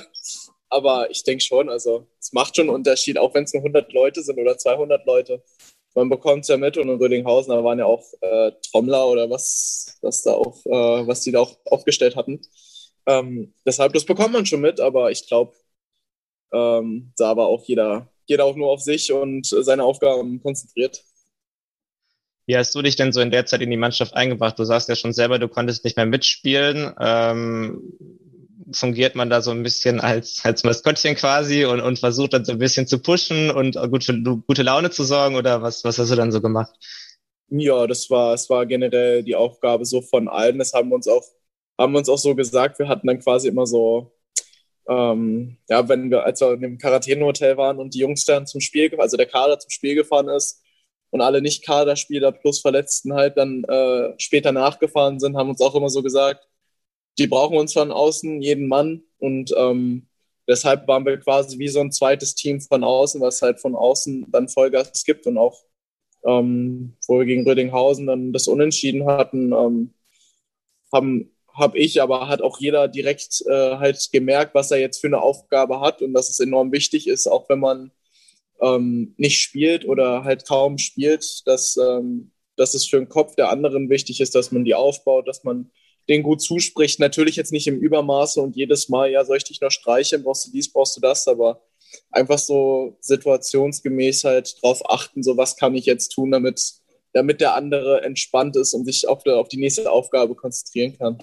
aber 0.71 1.11
ich 1.11 1.23
denke 1.23 1.43
schon, 1.43 1.69
also 1.69 2.07
es 2.21 2.33
macht 2.33 2.57
schon 2.57 2.67
einen 2.67 2.75
Unterschied, 2.75 3.19
auch 3.19 3.35
wenn 3.35 3.45
es 3.45 3.55
nur 3.55 3.63
100 3.63 3.93
Leute 3.93 4.23
sind 4.23 4.39
oder 4.39 4.59
200 4.59 5.07
Leute. 5.07 5.43
Man 5.95 6.09
bekommt 6.09 6.43
es 6.43 6.49
ja 6.49 6.57
mit 6.57 6.77
und 6.77 6.89
in 6.89 6.99
Rödinghausen, 6.99 7.53
da 7.53 7.65
waren 7.65 7.79
ja 7.79 7.87
auch 7.87 8.05
äh, 8.21 8.53
Trommler 8.71 9.09
oder 9.09 9.31
was, 9.31 9.99
was 10.03 10.23
da 10.23 10.33
auch, 10.33 10.65
äh, 10.67 11.07
was 11.07 11.23
die 11.23 11.33
da 11.33 11.41
auch 11.41 11.57
aufgestellt 11.65 12.15
hatten. 12.15 12.41
Ähm, 13.07 13.55
deshalb, 13.65 13.95
das 13.95 14.05
bekommt 14.05 14.33
man 14.33 14.47
schon 14.47 14.61
mit, 14.61 14.81
aber 14.81 15.11
ich 15.11 15.27
glaube, 15.27 15.55
ähm, 16.53 17.13
da 17.17 17.37
war 17.37 17.47
auch 17.47 17.65
jeder, 17.65 18.09
jeder 18.27 18.45
auch 18.45 18.55
nur 18.55 18.71
auf 18.71 18.81
sich 18.81 19.13
und 19.13 19.47
seine 19.47 19.85
Aufgaben 19.85 20.41
konzentriert. 20.43 21.03
Wie 22.47 22.57
hast 22.57 22.75
du 22.75 22.81
dich 22.81 22.97
denn 22.97 23.13
so 23.13 23.21
in 23.21 23.31
der 23.31 23.45
Zeit 23.45 23.61
in 23.61 23.71
die 23.71 23.77
Mannschaft 23.77 24.15
eingebracht? 24.15 24.59
Du 24.59 24.65
sagst 24.65 24.89
ja 24.89 24.97
schon 24.97 25.13
selber, 25.13 25.39
du 25.39 25.49
konntest 25.49 25.85
nicht 25.85 25.97
mehr 25.97 26.07
mitspielen. 26.07 26.95
Ähm, 26.99 27.83
fungiert 28.73 29.15
man 29.15 29.31
da 29.31 29.41
so 29.41 29.51
ein 29.51 29.63
bisschen 29.63 30.01
als, 30.01 30.41
als 30.45 30.65
Maskottchen 30.65 31.15
quasi 31.15 31.65
und, 31.65 31.81
und 31.81 31.99
versucht 31.99 32.33
dann 32.33 32.45
so 32.45 32.53
ein 32.53 32.59
bisschen 32.59 32.87
zu 32.87 33.01
pushen 33.01 33.51
und 33.51 33.77
gut 33.91 34.05
für 34.05 34.19
gute 34.21 34.63
Laune 34.63 34.91
zu 34.91 35.05
sorgen 35.05 35.37
oder 35.37 35.63
was, 35.63 35.85
was 35.85 35.99
hast 35.99 36.11
du 36.11 36.17
dann 36.17 36.33
so 36.33 36.41
gemacht? 36.41 36.75
Ja, 37.51 37.87
das 37.87 38.11
war, 38.11 38.35
es 38.35 38.51
war 38.51 38.67
generell 38.67 39.23
die 39.23 39.35
Aufgabe 39.35 39.85
so 39.87 40.03
von 40.03 40.29
allen. 40.29 40.59
Das 40.59 40.75
haben 40.75 40.91
wir 40.91 40.97
uns 40.97 41.09
auch, 41.09 41.25
haben 41.79 41.93
wir 41.93 41.99
uns 41.99 42.09
auch 42.09 42.19
so 42.19 42.35
gesagt. 42.35 42.79
Wir 42.79 42.89
hatten 42.89 43.07
dann 43.07 43.21
quasi 43.21 43.49
immer 43.49 43.67
so, 43.67 44.13
ähm, 44.89 45.57
ja, 45.69 45.89
wenn 45.89 46.11
wir, 46.11 46.25
als 46.25 46.41
wir 46.41 46.53
in 46.53 46.61
dem 46.61 46.79
Quarantänehotel 46.79 47.57
waren 47.57 47.79
und 47.79 47.95
die 47.95 48.01
Jungs 48.01 48.25
dann 48.27 48.47
zum 48.47 48.61
Spiel, 48.61 48.95
also 48.99 49.17
der 49.17 49.27
Kader 49.27 49.59
zum 49.59 49.71
Spiel 49.71 49.95
gefahren 49.95 50.29
ist 50.29 50.63
und 51.11 51.23
alle 51.23 51.41
Nicht-Kaderspieler 51.41 52.33
plus 52.33 52.61
Verletzten 52.61 53.15
halt 53.15 53.39
dann 53.39 53.65
äh, 53.65 54.13
später 54.19 54.53
nachgefahren 54.53 55.19
sind, 55.19 55.37
haben 55.37 55.49
uns 55.49 55.63
auch 55.63 55.75
immer 55.75 55.89
so 55.89 56.03
gesagt, 56.03 56.47
die 57.19 57.27
brauchen 57.27 57.57
uns 57.57 57.73
von 57.73 57.91
außen, 57.93 58.41
jeden 58.43 58.69
Mann. 58.69 59.03
Und 59.19 59.53
ähm, 59.57 60.09
deshalb 60.47 60.87
waren 60.89 61.05
wir 61.05 61.19
quasi 61.19 61.59
wie 61.59 61.69
so 61.69 61.81
ein 61.81 61.93
zweites 61.93 62.35
Team 62.35 62.61
von 62.61 62.85
außen, 62.85 63.21
was 63.21 63.43
halt 63.43 63.61
von 63.61 63.75
außen 63.75 64.27
dann 64.31 64.49
Vollgas 64.49 65.05
gibt 65.05 65.27
und 65.27 65.39
auch 65.39 65.63
ähm, 66.25 66.97
wo 67.07 67.19
wir 67.19 67.27
gegen 67.27 67.47
Rödinghausen 67.49 68.07
dann 68.07 68.33
das 68.33 68.49
Unentschieden 68.49 69.07
hatten, 69.07 69.53
ähm, 69.53 69.95
haben 70.93 71.31
habe 71.59 71.79
ich, 71.79 72.01
aber 72.01 72.29
hat 72.29 72.41
auch 72.41 72.61
jeder 72.61 72.89
direkt 72.89 73.43
äh, 73.47 73.77
halt 73.77 74.11
gemerkt, 74.13 74.55
was 74.55 74.71
er 74.71 74.79
jetzt 74.79 75.01
für 75.01 75.09
eine 75.09 75.21
Aufgabe 75.21 75.81
hat 75.81 76.03
und 76.03 76.15
dass 76.15 76.31
es 76.31 76.41
enorm 76.41 76.73
wichtig 76.73 77.09
ist, 77.09 77.27
auch 77.27 77.49
wenn 77.49 77.59
man 77.59 77.91
ähm, 78.61 79.15
nicht 79.17 79.41
spielt 79.41 79.85
oder 79.85 80.25
halt 80.25 80.47
kaum 80.47 80.79
spielt, 80.79 81.47
dass, 81.47 81.77
ähm, 81.77 82.31
dass 82.57 82.75
es 82.75 82.87
für 82.87 82.99
den 82.99 83.09
Kopf 83.09 83.35
der 83.35 83.51
anderen 83.51 83.91
wichtig 83.91 84.21
ist, 84.21 84.35
dass 84.35 84.53
man 84.53 84.65
die 84.65 84.75
aufbaut, 84.75 85.27
dass 85.27 85.45
man 85.45 85.71
den 86.09 86.23
gut 86.23 86.41
zuspricht. 86.41 87.01
Natürlich 87.01 87.37
jetzt 87.37 87.53
nicht 87.53 87.67
im 87.67 87.79
Übermaße 87.79 88.41
und 88.41 88.57
jedes 88.57 88.89
Mal, 88.89 89.11
ja, 89.11 89.25
soll 89.25 89.37
ich 89.37 89.45
dich 89.45 89.61
noch 89.61 89.71
streichen, 89.71 90.23
brauchst 90.23 90.47
du 90.47 90.51
dies, 90.51 90.73
brauchst 90.73 90.97
du 90.97 91.01
das, 91.01 91.29
aber 91.29 91.63
einfach 92.11 92.39
so 92.39 92.97
situationsgemäß 93.01 94.25
halt 94.25 94.63
drauf 94.63 94.89
achten, 94.91 95.23
so 95.23 95.37
was 95.37 95.57
kann 95.57 95.75
ich 95.75 95.87
jetzt 95.87 96.11
tun, 96.11 96.31
damit, 96.31 96.75
damit 97.13 97.41
der 97.41 97.55
andere 97.55 98.03
entspannt 98.03 98.57
ist 98.57 98.75
und 98.75 98.85
sich 98.85 99.09
auf, 99.09 99.25
auf 99.27 99.49
die 99.49 99.59
nächste 99.59 99.91
Aufgabe 99.91 100.35
konzentrieren 100.35 100.97
kann. 100.97 101.19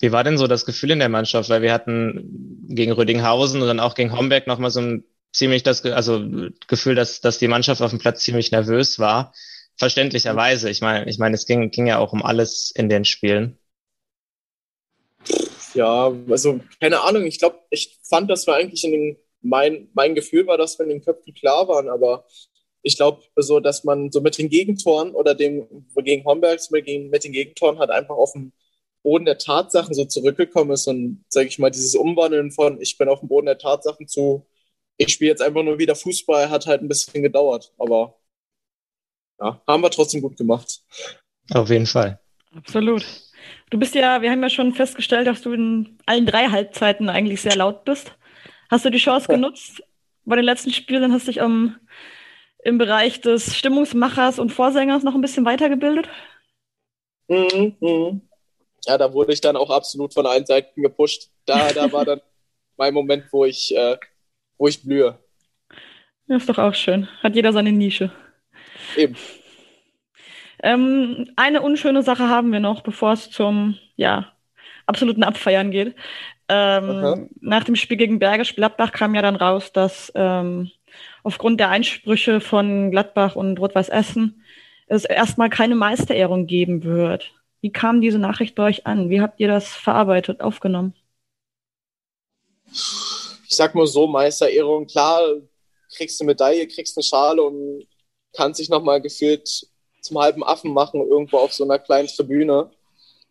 Wie 0.00 0.12
war 0.12 0.22
denn 0.22 0.38
so 0.38 0.46
das 0.46 0.64
Gefühl 0.64 0.92
in 0.92 1.00
der 1.00 1.08
Mannschaft? 1.08 1.48
Weil 1.50 1.62
wir 1.62 1.72
hatten 1.72 2.66
gegen 2.68 2.92
Rödinghausen 2.92 3.60
und 3.60 3.66
dann 3.66 3.80
auch 3.80 3.94
gegen 3.94 4.16
Homberg 4.16 4.46
nochmal 4.46 4.70
so 4.70 4.80
ein 4.80 5.04
ziemlich 5.32 5.62
das 5.64 5.84
also 5.84 6.24
Gefühl, 6.68 6.94
dass, 6.94 7.20
dass 7.20 7.38
die 7.38 7.48
Mannschaft 7.48 7.82
auf 7.82 7.90
dem 7.90 7.98
Platz 7.98 8.22
ziemlich 8.22 8.52
nervös 8.52 8.98
war. 8.98 9.32
Verständlicherweise. 9.76 10.70
Ich 10.70 10.80
meine, 10.80 11.08
ich 11.08 11.18
meine, 11.18 11.34
es 11.34 11.46
ging, 11.46 11.70
ging 11.70 11.86
ja 11.86 11.98
auch 11.98 12.12
um 12.12 12.22
alles 12.22 12.72
in 12.74 12.88
den 12.88 13.04
Spielen. 13.04 13.57
Ja, 15.78 16.12
also 16.28 16.58
keine 16.80 17.02
Ahnung. 17.02 17.24
Ich 17.24 17.38
glaube, 17.38 17.60
ich 17.70 18.00
fand, 18.02 18.28
das 18.28 18.48
war 18.48 18.56
eigentlich 18.56 18.82
in 18.82 18.90
den, 18.90 19.16
mein, 19.42 19.88
mein 19.94 20.16
Gefühl 20.16 20.44
war, 20.48 20.58
dass 20.58 20.76
wir 20.76 20.84
in 20.84 20.90
den 20.90 21.04
Köpfen 21.04 21.34
klar 21.34 21.68
waren, 21.68 21.88
aber 21.88 22.26
ich 22.82 22.96
glaube, 22.96 23.22
so, 23.36 23.60
dass 23.60 23.84
man 23.84 24.10
so 24.10 24.20
mit 24.20 24.38
den 24.38 24.48
Gegentoren 24.48 25.14
oder 25.14 25.36
dem 25.36 25.86
gegen 25.96 26.24
Homberg 26.24 26.60
mit, 26.72 26.86
mit 26.86 27.22
den 27.24 27.32
Gegentoren 27.32 27.78
hat 27.78 27.90
einfach 27.90 28.16
auf 28.16 28.32
dem 28.32 28.52
Boden 29.04 29.24
der 29.24 29.38
Tatsachen 29.38 29.94
so 29.94 30.04
zurückgekommen 30.04 30.72
ist 30.72 30.88
und, 30.88 31.24
sage 31.28 31.46
ich 31.46 31.60
mal, 31.60 31.70
dieses 31.70 31.94
Umwandeln 31.94 32.50
von 32.50 32.80
ich 32.80 32.98
bin 32.98 33.08
auf 33.08 33.20
dem 33.20 33.28
Boden 33.28 33.46
der 33.46 33.58
Tatsachen 33.58 34.08
zu 34.08 34.44
ich 34.96 35.12
spiele 35.12 35.30
jetzt 35.30 35.42
einfach 35.42 35.62
nur 35.62 35.78
wieder 35.78 35.94
Fußball, 35.94 36.50
hat 36.50 36.66
halt 36.66 36.82
ein 36.82 36.88
bisschen 36.88 37.22
gedauert, 37.22 37.72
aber 37.78 38.18
ja, 39.40 39.62
haben 39.64 39.82
wir 39.82 39.90
trotzdem 39.90 40.22
gut 40.22 40.36
gemacht. 40.36 40.82
Auf 41.52 41.70
jeden 41.70 41.86
Fall. 41.86 42.18
Absolut. 42.52 43.06
Du 43.70 43.78
bist 43.78 43.94
ja, 43.94 44.22
wir 44.22 44.30
haben 44.30 44.42
ja 44.42 44.50
schon 44.50 44.72
festgestellt, 44.74 45.26
dass 45.26 45.42
du 45.42 45.52
in 45.52 45.98
allen 46.06 46.26
drei 46.26 46.48
Halbzeiten 46.48 47.08
eigentlich 47.08 47.40
sehr 47.40 47.56
laut 47.56 47.84
bist. 47.84 48.16
Hast 48.70 48.84
du 48.84 48.90
die 48.90 48.98
Chance 48.98 49.28
genutzt? 49.28 49.82
Bei 50.24 50.36
den 50.36 50.44
letzten 50.44 50.72
Spielen 50.72 51.12
hast 51.12 51.26
du 51.26 51.32
dich 51.32 51.40
um, 51.40 51.76
im 52.64 52.78
Bereich 52.78 53.20
des 53.20 53.56
Stimmungsmachers 53.56 54.38
und 54.38 54.52
Vorsängers 54.52 55.02
noch 55.02 55.14
ein 55.14 55.20
bisschen 55.20 55.44
weitergebildet? 55.44 56.08
Mhm, 57.28 57.76
mh. 57.80 58.20
Ja, 58.86 58.96
da 58.96 59.12
wurde 59.12 59.32
ich 59.32 59.40
dann 59.40 59.56
auch 59.56 59.70
absolut 59.70 60.14
von 60.14 60.26
allen 60.26 60.46
Seiten 60.46 60.82
gepusht. 60.82 61.30
Da, 61.44 61.72
da 61.72 61.90
war 61.92 62.04
dann 62.04 62.20
mein 62.76 62.94
Moment, 62.94 63.24
wo 63.32 63.44
ich, 63.44 63.74
äh, 63.76 63.96
wo 64.56 64.68
ich 64.68 64.82
blühe. 64.82 65.18
Das 66.26 66.42
ist 66.42 66.48
doch 66.48 66.58
auch 66.58 66.74
schön. 66.74 67.08
Hat 67.22 67.34
jeder 67.34 67.52
seine 67.52 67.72
Nische. 67.72 68.12
Eben. 68.96 69.16
Ähm, 70.62 71.30
eine 71.36 71.62
unschöne 71.62 72.02
Sache 72.02 72.28
haben 72.28 72.52
wir 72.52 72.60
noch, 72.60 72.82
bevor 72.82 73.12
es 73.12 73.30
zum 73.30 73.78
ja, 73.96 74.32
absoluten 74.86 75.22
Abfeiern 75.22 75.70
geht. 75.70 75.94
Ähm, 76.48 77.28
nach 77.40 77.64
dem 77.64 77.76
Spiel 77.76 77.96
gegen 77.96 78.18
Bergisch 78.18 78.54
Gladbach 78.54 78.92
kam 78.92 79.14
ja 79.14 79.22
dann 79.22 79.36
raus, 79.36 79.72
dass 79.72 80.10
ähm, 80.14 80.70
aufgrund 81.22 81.60
der 81.60 81.68
Einsprüche 81.68 82.40
von 82.40 82.90
Gladbach 82.90 83.36
und 83.36 83.60
Rot-Weiß 83.60 83.90
Essen 83.90 84.42
es 84.86 85.04
erstmal 85.04 85.50
keine 85.50 85.74
Meisterehrung 85.74 86.46
geben 86.46 86.84
wird. 86.84 87.30
Wie 87.60 87.70
kam 87.70 88.00
diese 88.00 88.18
Nachricht 88.18 88.54
bei 88.54 88.64
euch 88.64 88.86
an? 88.86 89.10
Wie 89.10 89.20
habt 89.20 89.40
ihr 89.40 89.48
das 89.48 89.68
verarbeitet, 89.68 90.40
aufgenommen? 90.40 90.94
Ich 92.70 93.56
sag 93.56 93.74
mal 93.74 93.86
so, 93.86 94.06
Meisterehrung, 94.06 94.86
klar, 94.86 95.20
kriegst 95.94 96.20
du 96.20 96.24
Medaille, 96.24 96.66
kriegst 96.66 96.96
eine 96.96 97.02
Schale 97.04 97.42
und 97.42 97.86
kannst 98.34 98.60
dich 98.60 98.68
nochmal 98.68 99.00
gefühlt 99.00 99.66
zum 100.00 100.18
halben 100.18 100.44
Affen 100.44 100.72
machen, 100.72 101.00
irgendwo 101.00 101.38
auf 101.38 101.52
so 101.52 101.64
einer 101.64 101.78
kleinen 101.78 102.08
Tribüne. 102.08 102.70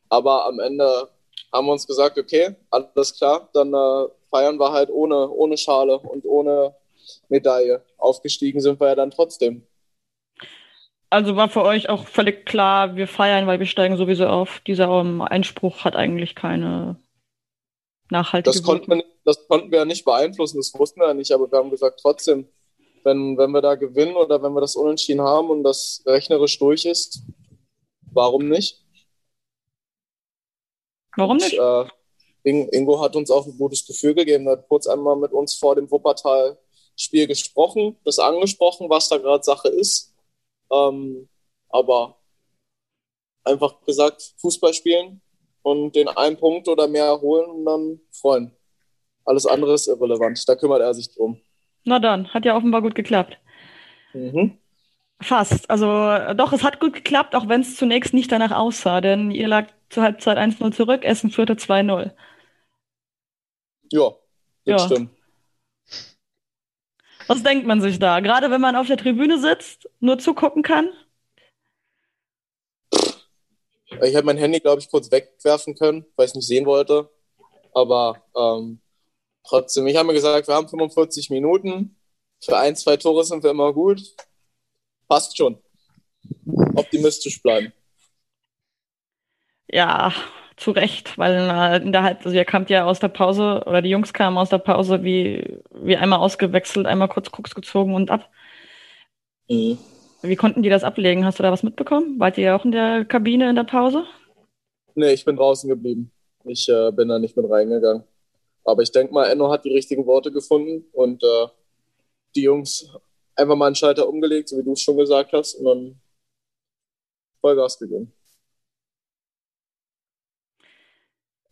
Aber 0.09 0.45
am 0.45 0.59
Ende 0.59 1.09
haben 1.51 1.67
wir 1.67 1.71
uns 1.71 1.87
gesagt, 1.87 2.17
okay, 2.17 2.55
alles 2.69 3.17
klar, 3.17 3.49
dann 3.53 3.73
äh, 3.73 4.07
feiern 4.29 4.59
wir 4.59 4.71
halt 4.71 4.89
ohne, 4.89 5.29
ohne 5.29 5.57
Schale 5.57 5.99
und 5.99 6.25
ohne 6.25 6.75
Medaille. 7.29 7.81
Aufgestiegen 7.97 8.59
sind 8.59 8.79
wir 8.79 8.89
ja 8.89 8.95
dann 8.95 9.11
trotzdem. 9.11 9.63
Also 11.09 11.37
war 11.37 11.49
für 11.49 11.63
euch 11.63 11.87
auch 11.87 12.05
völlig 12.05 12.45
klar, 12.45 12.97
wir 12.97 13.07
feiern, 13.07 13.47
weil 13.47 13.59
wir 13.59 13.65
steigen 13.65 13.95
sowieso 13.95 14.27
auf. 14.27 14.59
Dieser 14.67 14.91
um, 14.91 15.21
Einspruch 15.21 15.85
hat 15.85 15.95
eigentlich 15.95 16.35
keine 16.35 16.97
nachhaltige 18.09 18.55
das 18.55 18.63
konnten, 18.63 18.91
wir, 18.91 19.03
das 19.23 19.47
konnten 19.47 19.71
wir 19.71 19.79
ja 19.79 19.85
nicht 19.85 20.03
beeinflussen, 20.03 20.57
das 20.57 20.73
wussten 20.77 20.99
wir 20.99 21.07
ja 21.07 21.13
nicht, 21.13 21.31
aber 21.31 21.49
wir 21.49 21.57
haben 21.59 21.69
gesagt, 21.69 21.99
trotzdem, 22.01 22.47
wenn, 23.07 23.37
wenn 23.37 23.51
wir 23.51 23.61
da 23.61 23.75
gewinnen 23.75 24.17
oder 24.17 24.43
wenn 24.43 24.51
wir 24.51 24.59
das 24.59 24.75
unentschieden 24.75 25.21
haben 25.21 25.49
und 25.49 25.63
das 25.63 26.03
rechnerisch 26.05 26.59
durch 26.59 26.83
ist, 26.83 27.21
warum 28.11 28.49
nicht? 28.49 28.83
Warum 31.15 31.37
nicht? 31.37 31.57
Und, 31.57 31.87
äh, 31.87 31.89
Ingo 32.43 33.01
hat 33.01 33.15
uns 33.15 33.31
auch 33.31 33.45
ein 33.45 33.57
gutes 33.57 33.85
Gefühl 33.85 34.13
gegeben, 34.13 34.45
er 34.47 34.53
hat 34.53 34.67
kurz 34.67 34.87
einmal 34.87 35.15
mit 35.15 35.31
uns 35.31 35.55
vor 35.55 35.75
dem 35.75 35.89
Wuppertal-Spiel 35.89 37.27
gesprochen, 37.27 37.97
das 38.03 38.19
angesprochen, 38.19 38.89
was 38.89 39.07
da 39.07 39.17
gerade 39.17 39.43
Sache 39.43 39.69
ist. 39.69 40.13
Ähm, 40.69 41.29
aber 41.69 42.17
einfach 43.45 43.81
gesagt, 43.85 44.33
Fußball 44.37 44.73
spielen 44.73 45.21
und 45.61 45.95
den 45.95 46.09
einen 46.09 46.37
Punkt 46.37 46.67
oder 46.67 46.87
mehr 46.89 47.19
holen 47.21 47.49
und 47.49 47.65
dann 47.65 48.01
freuen. 48.11 48.51
Alles 49.23 49.45
andere 49.45 49.73
ist 49.73 49.87
irrelevant. 49.87 50.43
Da 50.47 50.55
kümmert 50.55 50.81
er 50.81 50.93
sich 50.93 51.13
drum. 51.13 51.41
Na 51.87 51.99
dann, 51.99 52.27
hat 52.33 52.43
ja 52.43 52.55
offenbar 52.55 52.81
gut 52.81 52.95
geklappt. 52.95 53.37
Mhm. 54.13 54.57
Fast. 55.21 55.69
Also 55.69 55.85
doch, 56.35 56.51
es 56.51 56.63
hat 56.63 56.79
gut 56.81 56.93
geklappt, 56.93 57.33
auch 57.33 57.47
wenn 57.47 57.61
es 57.61 57.77
zunächst 57.77 58.13
nicht 58.13 58.29
danach 58.31 58.51
aussah, 58.51 58.99
denn 58.99 59.31
ihr 59.31 59.47
lag 59.47 59.67
zur 59.89 60.03
Halbzeit 60.03 60.37
1-0 60.37 60.73
zurück, 60.73 61.05
Essen 61.05 61.31
führte 61.31 61.55
2-0. 61.55 62.11
Ja, 63.91 64.11
das 64.65 64.81
Ja. 64.81 64.85
stimmt. 64.85 65.11
Was 67.27 67.41
denkt 67.41 67.65
man 67.65 67.79
sich 67.81 67.99
da? 67.99 68.19
Gerade 68.19 68.51
wenn 68.51 68.61
man 68.61 68.75
auf 68.75 68.87
der 68.87 68.97
Tribüne 68.97 69.39
sitzt, 69.39 69.89
nur 70.01 70.19
zugucken 70.19 70.61
kann? 70.61 70.89
Ich 73.89 74.13
hätte 74.13 74.23
mein 74.23 74.37
Handy, 74.37 74.59
glaube 74.59 74.81
ich, 74.81 74.89
kurz 74.89 75.09
wegwerfen 75.09 75.73
können, 75.75 76.05
weil 76.17 76.25
ich 76.25 76.31
es 76.31 76.35
nicht 76.35 76.47
sehen 76.47 76.65
wollte. 76.65 77.09
Aber 77.73 78.21
ähm, 78.35 78.79
trotzdem, 79.47 79.87
ich 79.87 79.95
habe 79.95 80.07
mir 80.07 80.13
gesagt, 80.13 80.47
wir 80.47 80.55
haben 80.55 80.67
45 80.67 81.29
Minuten. 81.29 81.95
Für 82.43 82.57
ein, 82.57 82.75
zwei 82.75 82.97
Tore 82.97 83.23
sind 83.23 83.43
wir 83.43 83.51
immer 83.51 83.73
gut. 83.73 84.01
Passt 85.07 85.37
schon. 85.37 85.57
Optimistisch 86.75 87.41
bleiben. 87.41 87.73
Ja, 89.69 90.13
zu 90.55 90.71
Recht, 90.71 91.17
weil 91.17 91.35
äh, 91.35 91.83
in 91.83 91.91
der 91.91 92.03
Halb, 92.03 92.25
also 92.25 92.35
ihr 92.35 92.45
kamt 92.45 92.69
ja 92.69 92.85
aus 92.85 92.99
der 92.99 93.09
Pause, 93.09 93.63
oder 93.65 93.81
die 93.81 93.89
Jungs 93.89 94.13
kamen 94.13 94.37
aus 94.37 94.49
der 94.49 94.57
Pause 94.57 95.03
wie, 95.03 95.59
wie 95.71 95.97
einmal 95.97 96.19
ausgewechselt, 96.19 96.85
einmal 96.87 97.09
kurz 97.09 97.31
Kucks 97.31 97.53
gezogen 97.53 97.93
und 97.93 98.09
ab. 98.09 98.29
Mhm. 99.49 99.77
Wie 100.23 100.35
konnten 100.35 100.63
die 100.63 100.69
das 100.69 100.83
ablegen? 100.83 101.25
Hast 101.25 101.39
du 101.39 101.43
da 101.43 101.51
was 101.51 101.63
mitbekommen? 101.63 102.19
Wart 102.19 102.37
ihr 102.37 102.55
auch 102.55 102.65
in 102.65 102.71
der 102.71 103.05
Kabine 103.05 103.49
in 103.49 103.55
der 103.55 103.65
Pause? 103.65 104.05
Nee, 104.95 105.13
ich 105.13 105.23
bin 105.23 105.35
draußen 105.35 105.69
geblieben. 105.69 106.11
Ich 106.43 106.67
äh, 106.69 106.91
bin 106.91 107.07
da 107.07 107.19
nicht 107.19 107.37
mit 107.37 107.49
reingegangen. 107.49 108.03
Aber 108.67 108.83
ich 108.83 108.91
denke 108.91 109.13
mal, 109.13 109.25
Enno 109.31 109.49
hat 109.51 109.65
die 109.65 109.73
richtigen 109.73 110.05
Worte 110.05 110.31
gefunden 110.31 110.85
und 110.93 111.23
äh, 111.23 111.47
die 112.35 112.43
Jungs 112.43 112.89
einfach 113.35 113.55
mal 113.55 113.67
einen 113.67 113.75
Schalter 113.75 114.09
umgelegt, 114.09 114.49
so 114.49 114.57
wie 114.57 114.63
du 114.63 114.73
es 114.73 114.81
schon 114.81 114.97
gesagt 114.97 115.33
hast, 115.33 115.55
und 115.55 115.65
dann 115.65 116.01
Vollgas 117.41 117.79
gegeben. 117.79 118.13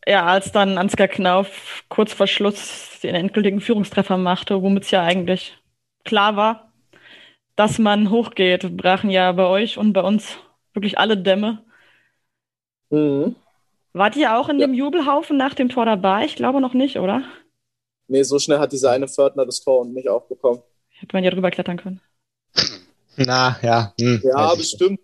Ja, 0.08 0.26
als 0.26 0.52
dann 0.52 0.78
Ansgar 0.78 1.08
Knauf 1.08 1.84
kurz 1.90 2.14
vor 2.14 2.28
Schluss 2.28 3.00
den 3.02 3.16
endgültigen 3.16 3.62
Führungstreffer 3.62 4.18
machte, 4.18 4.62
womit 4.62 4.84
es 4.84 4.92
ja 4.92 5.02
eigentlich 5.04 5.58
klar 6.04 6.36
war, 6.36 6.72
dass 7.56 7.80
man 7.80 8.12
hochgeht, 8.12 8.78
brachen 8.78 9.10
ja 9.12 9.32
bei 9.34 9.46
euch 9.48 9.78
und 9.78 9.94
bei 9.94 10.02
uns 10.02 10.38
wirklich 10.74 11.00
alle 11.00 11.18
Dämme. 11.18 11.64
Mhm. 12.92 13.36
Wart 13.96 14.18
ihr 14.18 14.38
auch 14.38 14.50
in 14.50 14.60
Ja. 14.60 14.68
dem 14.68 14.74
Jubelhaufen 14.74 15.38
nach 15.38 15.54
dem 15.54 15.70
Tor 15.70 15.86
dabei? 15.86 16.26
Ich 16.26 16.36
glaube 16.36 16.60
noch 16.60 16.74
nicht, 16.74 16.98
oder? 17.00 17.24
Nee, 18.08 18.24
so 18.24 18.38
schnell 18.40 18.60
hat 18.60 18.74
dieser 18.74 18.92
eine 18.92 19.08
Pförtner 19.08 19.46
das 19.46 19.64
Tor 19.64 19.80
und 19.82 19.94
nicht 19.94 20.10
aufbekommen. 20.10 20.62
Hätte 20.90 21.16
man 21.16 21.24
ja 21.24 21.32
drüber 21.32 21.50
klettern 21.50 21.78
können. 21.78 22.02
Na, 23.16 23.58
ja. 23.62 23.94
Hm, 23.98 24.22
Ja, 24.22 24.54
bestimmt. 24.54 25.00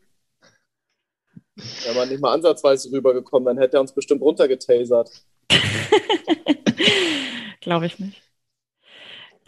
Wäre 1.55 1.95
man 1.95 2.09
nicht 2.09 2.19
mal 2.19 2.33
ansatzweise 2.33 2.91
rübergekommen, 2.91 3.45
dann 3.45 3.57
hätte 3.59 3.77
er 3.77 3.81
uns 3.81 3.93
bestimmt 3.93 4.21
runtergetasert. 4.21 5.09
glaube 7.61 7.85
ich 7.85 7.97
nicht. 7.97 8.21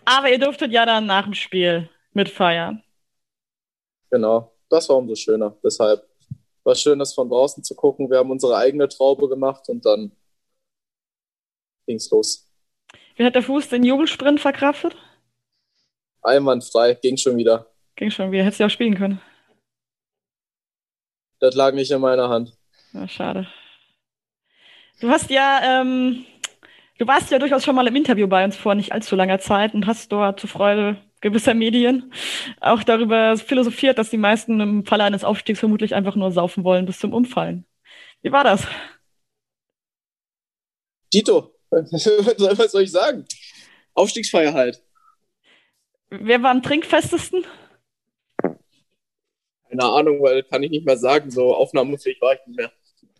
Aber 0.05 0.29
ihr 0.31 0.39
durftet 0.39 0.71
ja 0.71 0.85
dann 0.85 1.05
nach 1.05 1.25
dem 1.25 1.33
Spiel 1.33 1.89
mitfeiern. 2.13 2.81
Genau, 4.09 4.53
das 4.69 4.87
war 4.87 4.95
umso 4.97 5.15
schöner. 5.15 5.53
Deshalb 5.63 6.01
war 6.63 6.75
schön, 6.75 6.99
das 6.99 7.13
von 7.13 7.29
draußen 7.29 7.63
zu 7.63 7.75
gucken. 7.75 8.09
Wir 8.09 8.19
haben 8.19 8.31
unsere 8.31 8.57
eigene 8.57 8.87
Traube 8.87 9.27
gemacht 9.29 9.67
und 9.69 9.85
dann 9.85 10.11
ging's 11.85 12.09
los. 12.11 12.49
Wie 13.15 13.25
hat 13.25 13.35
der 13.35 13.43
Fuß 13.43 13.69
den 13.69 13.83
Jubelsprint 13.83 14.39
verkraftet? 14.39 14.95
Einwandfrei, 16.21 16.95
ging 16.95 17.17
schon 17.17 17.37
wieder. 17.37 17.67
Ging 17.95 18.09
schon 18.09 18.31
wieder. 18.31 18.43
Hättest 18.43 18.59
du 18.59 18.63
ja 18.63 18.67
auch 18.67 18.71
spielen 18.71 18.95
können. 18.95 19.21
Das 21.39 21.55
lag 21.55 21.73
nicht 21.73 21.91
in 21.91 21.99
meiner 21.99 22.29
Hand. 22.29 22.57
Ja, 22.93 23.07
schade. 23.07 23.47
Du 25.01 25.09
hast 25.09 25.29
ja, 25.29 25.81
ähm, 25.81 26.25
du 26.97 27.05
warst 27.05 27.29
ja 27.31 27.39
durchaus 27.39 27.65
schon 27.65 27.75
mal 27.75 27.87
im 27.87 27.95
Interview 27.95 28.27
bei 28.27 28.45
uns 28.45 28.55
vor 28.55 28.75
nicht 28.75 28.93
allzu 28.93 29.15
langer 29.15 29.39
Zeit 29.39 29.73
und 29.73 29.85
hast 29.85 30.11
dort 30.11 30.39
zur 30.39 30.49
Freude 30.49 30.97
gewisser 31.23 31.53
Medien 31.55 32.13
auch 32.59 32.83
darüber 32.83 33.37
philosophiert, 33.37 33.97
dass 33.97 34.11
die 34.11 34.17
meisten 34.17 34.59
im 34.59 34.85
Falle 34.85 35.05
eines 35.05 35.23
Aufstiegs 35.23 35.59
vermutlich 35.59 35.95
einfach 35.95 36.15
nur 36.15 36.31
saufen 36.31 36.63
wollen 36.63 36.85
bis 36.85 36.99
zum 36.99 37.13
Umfallen. 37.13 37.65
Wie 38.21 38.31
war 38.31 38.43
das? 38.43 38.67
Dito, 41.11 41.55
was 41.71 42.71
soll 42.71 42.83
ich 42.83 42.91
sagen? 42.91 43.25
Aufstiegsfeier 43.93 44.53
halt. 44.53 44.83
Wer 46.09 46.43
war 46.43 46.51
am 46.51 46.61
trinkfestesten? 46.61 47.45
Keine 49.69 49.85
Ahnung, 49.85 50.21
weil 50.21 50.43
kann 50.43 50.61
ich 50.61 50.69
nicht 50.69 50.85
mehr 50.85 50.97
sagen. 50.97 51.31
So 51.31 51.55
aufnahmefähig 51.55 52.21
war 52.21 52.33
ich 52.33 52.39
nicht 52.45 52.57
mehr. 52.57 52.71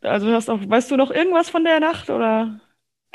Also 0.02 0.28
hast 0.28 0.50
auch, 0.50 0.60
weißt 0.62 0.92
du 0.92 0.98
noch 0.98 1.10
irgendwas 1.10 1.50
von 1.50 1.64
der 1.64 1.80
Nacht 1.80 2.10
oder? 2.10 2.60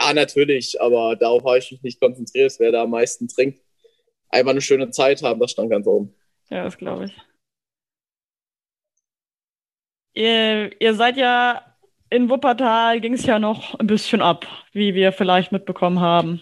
Ja, 0.01 0.15
natürlich, 0.15 0.81
aber 0.81 1.15
darauf 1.17 1.45
habe 1.45 1.59
ich 1.59 1.71
mich 1.71 1.83
nicht 1.83 2.01
konzentriert, 2.01 2.55
wer 2.59 2.73
da 2.73 2.83
am 2.85 2.91
meisten 2.91 3.29
trinkt. 3.29 3.61
Einfach 4.31 4.51
eine 4.51 4.61
schöne 4.61 4.91
Zeit 4.91 5.23
haben, 5.23 5.41
das 5.41 5.53
stand 5.53 5.71
ganz 5.71 5.87
oben. 5.87 6.15
Ja, 6.51 6.65
das 6.65 6.77
glaube 6.77 7.07
ich. 7.07 7.17
Ihr, 10.15 10.81
ihr 10.81 10.95
seid 10.95 11.17
ja 11.17 11.77
in 12.11 12.29
Wuppertal, 12.31 13.01
ging 13.01 13.15
es 13.15 13.27
ja 13.27 13.39
noch 13.39 13.79
ein 13.79 13.87
bisschen 13.87 14.23
ab, 14.23 14.47
wie 14.73 14.95
wir 14.95 15.13
vielleicht 15.13 15.53
mitbekommen 15.53 16.01
haben. 16.01 16.41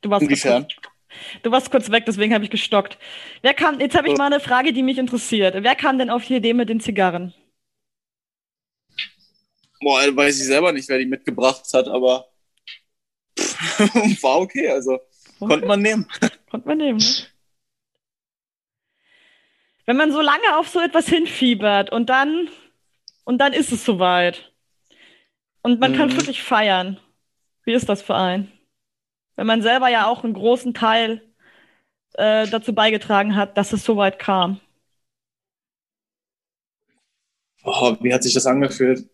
Du 0.00 0.10
warst, 0.10 0.22
Inwiefern? 0.22 0.62
Kurz, 0.62 0.74
du 1.42 1.50
warst 1.50 1.70
kurz 1.70 1.90
weg, 1.90 2.04
deswegen 2.06 2.34
habe 2.34 2.44
ich 2.44 2.50
gestockt. 2.50 2.98
Wer 3.42 3.54
kam, 3.54 3.80
jetzt 3.80 3.96
habe 3.96 4.08
ich 4.08 4.16
mal 4.16 4.26
eine 4.26 4.40
Frage, 4.40 4.72
die 4.72 4.82
mich 4.82 4.98
interessiert. 4.98 5.62
Wer 5.62 5.74
kam 5.74 5.98
denn 5.98 6.10
auf 6.10 6.26
die 6.26 6.36
Idee 6.36 6.54
mit 6.54 6.68
den 6.68 6.80
Zigarren? 6.80 7.34
Boah, 9.80 10.00
weiß 10.14 10.38
ich 10.38 10.46
selber 10.46 10.72
nicht, 10.72 10.88
wer 10.88 10.98
die 10.98 11.06
mitgebracht 11.06 11.64
hat, 11.72 11.88
aber 11.88 12.29
war 14.22 14.40
okay, 14.40 14.68
also 14.68 14.98
konnte 15.38 15.66
man 15.66 15.82
nehmen. 15.82 16.06
Konnte 16.50 16.68
man 16.68 16.78
nehmen, 16.78 16.98
ne? 16.98 17.16
Wenn 19.86 19.96
man 19.96 20.12
so 20.12 20.20
lange 20.20 20.56
auf 20.56 20.68
so 20.68 20.80
etwas 20.80 21.08
hinfiebert 21.08 21.90
und 21.90 22.08
dann, 22.10 22.48
und 23.24 23.38
dann 23.38 23.52
ist 23.52 23.72
es 23.72 23.84
soweit. 23.84 24.52
Und 25.62 25.80
man 25.80 25.92
kann 25.92 26.08
Mhm. 26.08 26.16
wirklich 26.16 26.42
feiern. 26.42 26.98
Wie 27.64 27.72
ist 27.72 27.88
das 27.88 28.02
für 28.02 28.16
einen? 28.16 28.52
Wenn 29.36 29.46
man 29.46 29.62
selber 29.62 29.88
ja 29.88 30.06
auch 30.06 30.24
einen 30.24 30.34
großen 30.34 30.74
Teil 30.74 31.22
äh, 32.14 32.48
dazu 32.48 32.74
beigetragen 32.74 33.36
hat, 33.36 33.56
dass 33.58 33.72
es 33.72 33.84
soweit 33.84 34.18
kam. 34.18 34.60
Oh, 37.64 37.96
wie 38.00 38.12
hat 38.12 38.22
sich 38.22 38.34
das 38.34 38.46
angefühlt? 38.46 39.08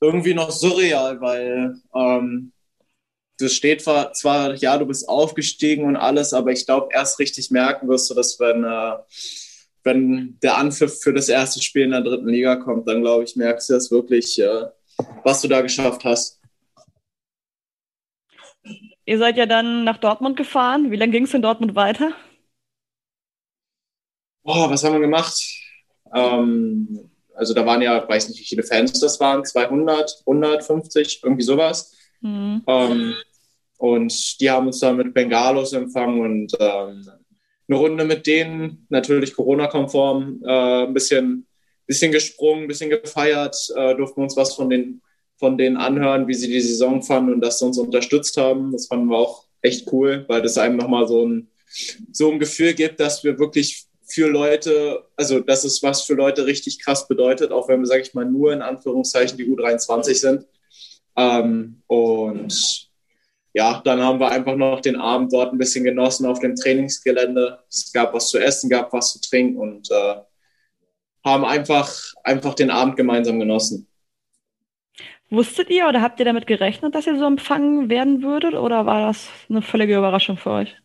Irgendwie 0.00 0.34
noch 0.34 0.50
surreal, 0.50 1.20
weil 1.20 1.74
ähm, 1.94 2.52
das 3.38 3.52
steht 3.52 3.82
zwar, 3.82 4.54
ja, 4.56 4.76
du 4.78 4.86
bist 4.86 5.08
aufgestiegen 5.08 5.84
und 5.84 5.96
alles, 5.96 6.32
aber 6.32 6.50
ich 6.50 6.66
glaube, 6.66 6.88
erst 6.92 7.18
richtig 7.18 7.50
merken 7.50 7.88
wirst 7.88 8.10
du 8.10 8.14
das, 8.14 8.38
wenn, 8.40 8.64
äh, 8.64 8.96
wenn 9.84 10.38
der 10.42 10.58
Anpfiff 10.58 11.00
für 11.00 11.12
das 11.12 11.28
erste 11.28 11.62
Spiel 11.62 11.84
in 11.84 11.92
der 11.92 12.02
dritten 12.02 12.28
Liga 12.28 12.56
kommt, 12.56 12.88
dann 12.88 13.00
glaube 13.00 13.24
ich, 13.24 13.36
merkst 13.36 13.70
du 13.70 13.74
das 13.74 13.90
wirklich, 13.90 14.38
äh, 14.40 14.66
was 15.22 15.40
du 15.40 15.48
da 15.48 15.60
geschafft 15.60 16.04
hast. 16.04 16.40
Ihr 19.04 19.18
seid 19.18 19.36
ja 19.36 19.46
dann 19.46 19.84
nach 19.84 19.98
Dortmund 19.98 20.36
gefahren. 20.36 20.90
Wie 20.90 20.96
lange 20.96 21.12
ging 21.12 21.24
es 21.24 21.32
in 21.32 21.40
Dortmund 21.40 21.74
weiter? 21.74 22.12
Boah, 24.42 24.68
was 24.68 24.84
haben 24.84 24.94
wir 24.94 25.00
gemacht? 25.00 25.40
Ähm, 26.12 27.10
also 27.34 27.54
da 27.54 27.64
waren 27.64 27.80
ja, 27.80 28.06
weiß 28.06 28.28
nicht, 28.28 28.40
wie 28.40 28.44
viele 28.44 28.64
Fans 28.64 28.98
das 28.98 29.20
waren, 29.20 29.44
200, 29.44 30.22
150, 30.26 31.20
irgendwie 31.22 31.44
sowas. 31.44 31.96
Hm. 32.20 32.62
Ähm, 32.66 33.14
und 33.78 34.40
die 34.40 34.50
haben 34.50 34.66
uns 34.66 34.80
dann 34.80 34.96
mit 34.96 35.14
Bengalos 35.14 35.72
empfangen 35.72 36.20
und 36.20 36.52
ähm, 36.60 37.08
eine 37.68 37.78
Runde 37.78 38.04
mit 38.04 38.26
denen, 38.26 38.86
natürlich 38.88 39.34
Corona-konform, 39.34 40.42
äh, 40.44 40.84
ein 40.84 40.94
bisschen, 40.94 41.46
bisschen 41.86 42.12
gesprungen, 42.12 42.62
ein 42.62 42.68
bisschen 42.68 42.90
gefeiert, 42.90 43.56
äh, 43.76 43.94
durften 43.94 44.22
uns 44.22 44.36
was 44.36 44.54
von 44.54 44.68
den 44.68 45.00
von 45.38 45.56
denen 45.56 45.76
anhören, 45.76 46.26
wie 46.26 46.34
sie 46.34 46.48
die 46.48 46.60
Saison 46.60 47.02
fanden 47.02 47.34
und 47.34 47.40
dass 47.40 47.60
sie 47.60 47.64
uns 47.64 47.78
unterstützt 47.78 48.36
haben. 48.36 48.72
Das 48.72 48.88
fanden 48.88 49.06
wir 49.06 49.18
auch 49.18 49.44
echt 49.62 49.90
cool, 49.92 50.24
weil 50.28 50.42
das 50.42 50.58
einem 50.58 50.76
nochmal 50.76 51.06
so 51.06 51.24
ein, 51.24 51.48
so 52.12 52.30
ein 52.30 52.40
Gefühl 52.40 52.74
gibt, 52.74 53.00
dass 53.00 53.22
wir 53.24 53.38
wirklich 53.38 53.84
für 54.04 54.28
Leute, 54.28 55.04
also 55.16 55.40
dass 55.40 55.64
es 55.64 55.82
was 55.82 56.02
für 56.02 56.14
Leute 56.14 56.46
richtig 56.46 56.80
krass 56.80 57.06
bedeutet, 57.06 57.52
auch 57.52 57.68
wenn 57.68 57.80
wir, 57.80 57.86
sage 57.86 58.02
ich 58.02 58.14
mal, 58.14 58.24
nur 58.24 58.52
in 58.52 58.62
Anführungszeichen 58.62 59.38
die 59.38 59.46
U23 59.46 60.14
sind. 60.14 60.46
Ähm, 61.16 61.82
und 61.86 62.87
ja, 63.58 63.82
dann 63.84 64.00
haben 64.00 64.20
wir 64.20 64.30
einfach 64.30 64.54
noch 64.54 64.80
den 64.80 64.94
Abend 64.94 65.32
dort 65.32 65.52
ein 65.52 65.58
bisschen 65.58 65.82
genossen 65.82 66.26
auf 66.26 66.38
dem 66.38 66.54
Trainingsgelände. 66.54 67.58
Es 67.68 67.92
gab 67.92 68.14
was 68.14 68.28
zu 68.28 68.38
essen, 68.38 68.70
gab 68.70 68.92
was 68.92 69.14
zu 69.14 69.20
trinken 69.20 69.58
und 69.58 69.90
äh, 69.90 70.14
haben 71.24 71.44
einfach, 71.44 71.90
einfach 72.22 72.54
den 72.54 72.70
Abend 72.70 72.96
gemeinsam 72.96 73.40
genossen. 73.40 73.88
Wusstet 75.28 75.70
ihr 75.70 75.88
oder 75.88 76.00
habt 76.02 76.20
ihr 76.20 76.24
damit 76.24 76.46
gerechnet, 76.46 76.94
dass 76.94 77.08
ihr 77.08 77.18
so 77.18 77.24
empfangen 77.24 77.90
werden 77.90 78.22
würdet? 78.22 78.54
Oder 78.54 78.86
war 78.86 79.08
das 79.08 79.28
eine 79.50 79.60
völlige 79.60 79.96
Überraschung 79.98 80.36
für 80.36 80.50
euch? 80.50 80.76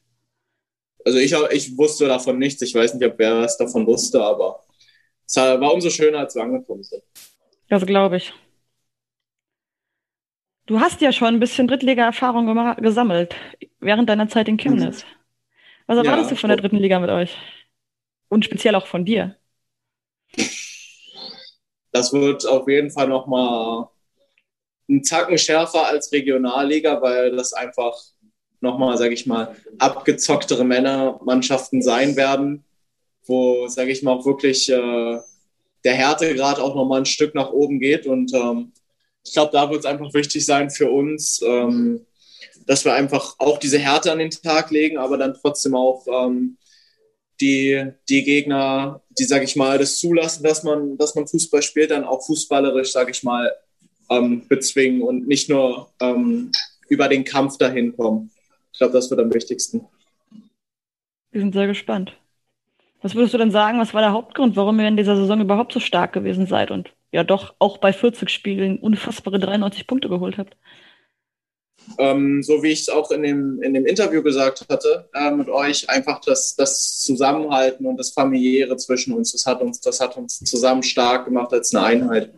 Also 1.05 1.19
ich, 1.19 1.35
ich 1.51 1.77
wusste 1.77 2.07
davon 2.07 2.39
nichts. 2.39 2.59
Ich 2.63 2.73
weiß 2.73 2.95
nicht, 2.95 3.05
ob 3.07 3.19
wer 3.19 3.37
was 3.37 3.55
davon 3.55 3.85
wusste, 3.85 4.19
aber 4.19 4.63
es 5.27 5.35
war 5.35 5.71
umso 5.71 5.91
schöner, 5.91 6.21
als 6.21 6.33
wir 6.33 6.41
angekommen 6.41 6.81
sind. 6.81 7.03
Das 7.69 7.85
glaube 7.85 8.17
ich. 8.17 8.33
Du 10.65 10.79
hast 10.79 11.01
ja 11.01 11.11
schon 11.11 11.35
ein 11.35 11.39
bisschen 11.39 11.67
Drittliga-Erfahrung 11.67 12.75
gesammelt 12.77 13.35
während 13.81 14.09
deiner 14.09 14.29
Zeit 14.29 14.47
in 14.47 14.57
Chemnitz. 14.57 15.05
Was 15.87 15.97
erwartest 15.97 16.29
ja. 16.29 16.35
du 16.35 16.39
von 16.39 16.47
der 16.47 16.57
dritten 16.57 16.77
Liga 16.77 16.99
mit 16.99 17.09
euch? 17.09 17.35
Und 18.29 18.45
speziell 18.45 18.75
auch 18.75 18.87
von 18.87 19.03
dir? 19.03 19.35
Das 21.91 22.13
wird 22.13 22.47
auf 22.47 22.67
jeden 22.67 22.91
Fall 22.91 23.09
nochmal 23.09 23.89
ein 24.89 25.03
Zacken 25.03 25.37
schärfer 25.37 25.85
als 25.85 26.11
Regionalliga, 26.11 27.01
weil 27.01 27.35
das 27.35 27.53
einfach 27.53 27.93
nochmal, 28.61 28.97
sage 28.97 29.13
ich 29.13 29.25
mal, 29.25 29.55
abgezocktere 29.77 30.63
Männermannschaften 30.63 31.81
sein 31.81 32.15
werden, 32.15 32.63
wo, 33.25 33.67
sage 33.67 33.91
ich 33.91 34.01
mal, 34.01 34.23
wirklich 34.23 34.69
äh, 34.69 35.19
der 35.83 35.93
Härtegrad 35.93 36.59
auch 36.59 36.73
nochmal 36.73 37.01
ein 37.01 37.05
Stück 37.05 37.35
nach 37.35 37.51
oben 37.51 37.79
geht. 37.79 38.07
Und 38.07 38.33
ähm, 38.33 38.71
ich 39.23 39.33
glaube, 39.33 39.51
da 39.51 39.69
wird 39.69 39.79
es 39.79 39.85
einfach 39.85 40.13
wichtig 40.13 40.45
sein 40.45 40.69
für 40.69 40.89
uns, 40.91 41.41
ähm, 41.45 42.05
dass 42.65 42.85
wir 42.85 42.93
einfach 42.93 43.35
auch 43.39 43.57
diese 43.57 43.79
Härte 43.79 44.11
an 44.11 44.19
den 44.19 44.29
Tag 44.29 44.71
legen, 44.71 44.97
aber 44.97 45.17
dann 45.17 45.33
trotzdem 45.33 45.75
auch 45.75 46.05
ähm, 46.07 46.57
die, 47.41 47.91
die 48.09 48.23
Gegner, 48.23 49.01
die, 49.17 49.23
sage 49.23 49.45
ich 49.45 49.55
mal, 49.55 49.77
das 49.77 49.97
zulassen, 49.97 50.43
dass 50.43 50.63
man, 50.63 50.97
dass 50.97 51.15
man 51.15 51.27
Fußball 51.27 51.61
spielt, 51.61 51.91
dann 51.91 52.03
auch 52.03 52.25
fußballerisch, 52.25 52.91
sage 52.91 53.11
ich 53.11 53.23
mal, 53.23 53.51
ähm, 54.09 54.47
bezwingen 54.47 55.01
und 55.01 55.27
nicht 55.27 55.49
nur 55.49 55.89
ähm, 55.99 56.51
über 56.89 57.07
den 57.07 57.23
Kampf 57.23 57.57
dahin 57.57 57.95
kommen. 57.95 58.31
Ich 58.71 58.79
glaube, 58.79 58.93
das 58.93 59.09
wird 59.09 59.19
am 59.19 59.33
wichtigsten. 59.33 59.85
Wir 61.31 61.41
sind 61.41 61.53
sehr 61.53 61.67
gespannt. 61.67 62.15
Was 63.01 63.15
würdest 63.15 63.33
du 63.33 63.37
denn 63.37 63.51
sagen, 63.51 63.79
was 63.79 63.93
war 63.93 64.01
der 64.01 64.13
Hauptgrund, 64.13 64.55
warum 64.55 64.79
ihr 64.79 64.87
in 64.87 64.97
dieser 64.97 65.15
Saison 65.15 65.41
überhaupt 65.41 65.73
so 65.73 65.79
stark 65.79 66.13
gewesen 66.13 66.45
seid 66.45 66.71
und 66.71 66.93
ja 67.13 67.23
doch 67.23 67.53
auch 67.59 67.77
bei 67.77 67.93
40 67.93 68.29
Spielen 68.29 68.79
unfassbare 68.79 69.39
93 69.39 69.87
Punkte 69.87 70.09
geholt 70.09 70.37
habt? 70.37 70.57
Ähm, 71.97 72.41
so 72.41 72.63
wie 72.63 72.69
ich 72.69 72.81
es 72.81 72.89
auch 72.89 73.11
in 73.11 73.23
dem, 73.23 73.61
in 73.61 73.73
dem 73.73 73.85
Interview 73.85 74.23
gesagt 74.23 74.65
hatte 74.69 75.09
äh, 75.13 75.31
mit 75.31 75.49
euch, 75.49 75.89
einfach 75.89 76.21
das, 76.21 76.55
das 76.55 76.99
Zusammenhalten 76.99 77.85
und 77.85 77.97
das 77.97 78.11
Familiäre 78.11 78.77
zwischen 78.77 79.13
uns, 79.13 79.31
das 79.31 79.45
hat 79.45 79.61
uns, 79.61 79.79
das 79.81 79.99
hat 79.99 80.17
uns 80.17 80.39
zusammen 80.39 80.81
stark 80.81 81.25
gemacht 81.25 81.53
als 81.53 81.73
eine 81.73 81.85
Einheit. 81.85 82.33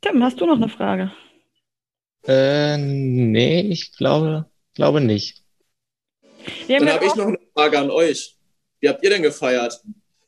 Tim, 0.00 0.22
hast 0.22 0.40
du 0.40 0.46
noch 0.46 0.56
eine 0.56 0.68
Frage? 0.68 1.12
Äh, 2.26 2.76
nee, 2.76 3.62
ich 3.62 3.96
glaube, 3.96 4.46
glaube 4.74 5.00
nicht. 5.00 5.42
Dann 6.68 6.92
habe 6.92 7.06
ich 7.06 7.14
noch 7.14 7.26
eine 7.26 7.38
Frage 7.54 7.78
an 7.78 7.90
euch. 7.90 8.36
Wie 8.80 8.88
habt 8.88 9.02
ihr 9.02 9.10
denn 9.10 9.22
gefeiert? 9.22 9.82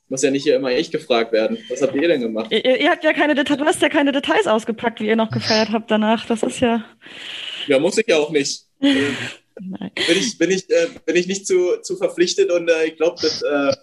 Muss 0.09 0.23
ja 0.23 0.31
nicht 0.31 0.45
hier 0.45 0.57
immer 0.57 0.71
ich 0.71 0.91
gefragt 0.91 1.33
werden. 1.33 1.59
Was 1.69 1.83
habt 1.83 1.95
ihr 1.95 2.07
denn 2.07 2.21
gemacht? 2.21 2.53
Ihr, 2.53 2.81
ihr 2.81 2.91
habt 2.91 3.03
ja 3.03 3.13
keine 3.13 3.35
Details, 3.35 3.59
du 3.59 3.65
hast 3.65 3.83
ja 3.83 3.89
keine 3.89 4.13
Details 4.13 4.47
ausgepackt, 4.47 5.01
wie 5.01 5.09
ihr 5.09 5.17
noch 5.17 5.31
gefeiert 5.31 5.71
habt 5.73 5.91
danach. 5.91 6.27
Das 6.27 6.43
ist 6.43 6.61
ja. 6.61 6.85
Ja, 7.67 7.81
muss 7.81 7.99
ich 7.99 8.07
ja 8.07 8.17
auch 8.17 8.31
nicht. 8.31 8.67
Nein. 8.81 9.91
Bin 10.07 10.19
ich, 10.19 10.39
bin 10.39 10.51
ich, 10.51 10.71
äh, 10.71 10.89
bin 11.05 11.17
ich 11.17 11.27
nicht 11.27 11.47
zu, 11.47 11.81
zu 11.83 11.97
verpflichtet 11.97 12.53
und 12.53 12.69
äh, 12.69 12.85
ich 12.85 12.97
glaube, 12.97 13.17
das 13.21 13.43
äh, 13.43 13.75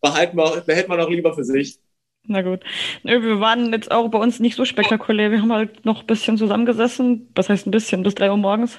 behält 0.00 0.88
man 0.88 1.00
auch 1.00 1.10
lieber 1.10 1.34
für 1.34 1.44
sich. 1.44 1.78
Na 2.26 2.42
gut. 2.42 2.60
Nö, 3.04 3.22
wir 3.22 3.40
waren 3.40 3.72
jetzt 3.72 3.90
auch 3.90 4.08
bei 4.08 4.18
uns 4.18 4.38
nicht 4.38 4.56
so 4.56 4.64
spektakulär. 4.64 5.30
Wir 5.30 5.40
haben 5.40 5.52
halt 5.52 5.84
noch 5.84 6.00
ein 6.00 6.06
bisschen 6.06 6.36
zusammengesessen. 6.36 7.30
Was 7.34 7.48
heißt 7.48 7.66
ein 7.66 7.70
bisschen? 7.70 8.02
Bis 8.02 8.14
drei 8.14 8.30
Uhr 8.30 8.36
morgens. 8.36 8.78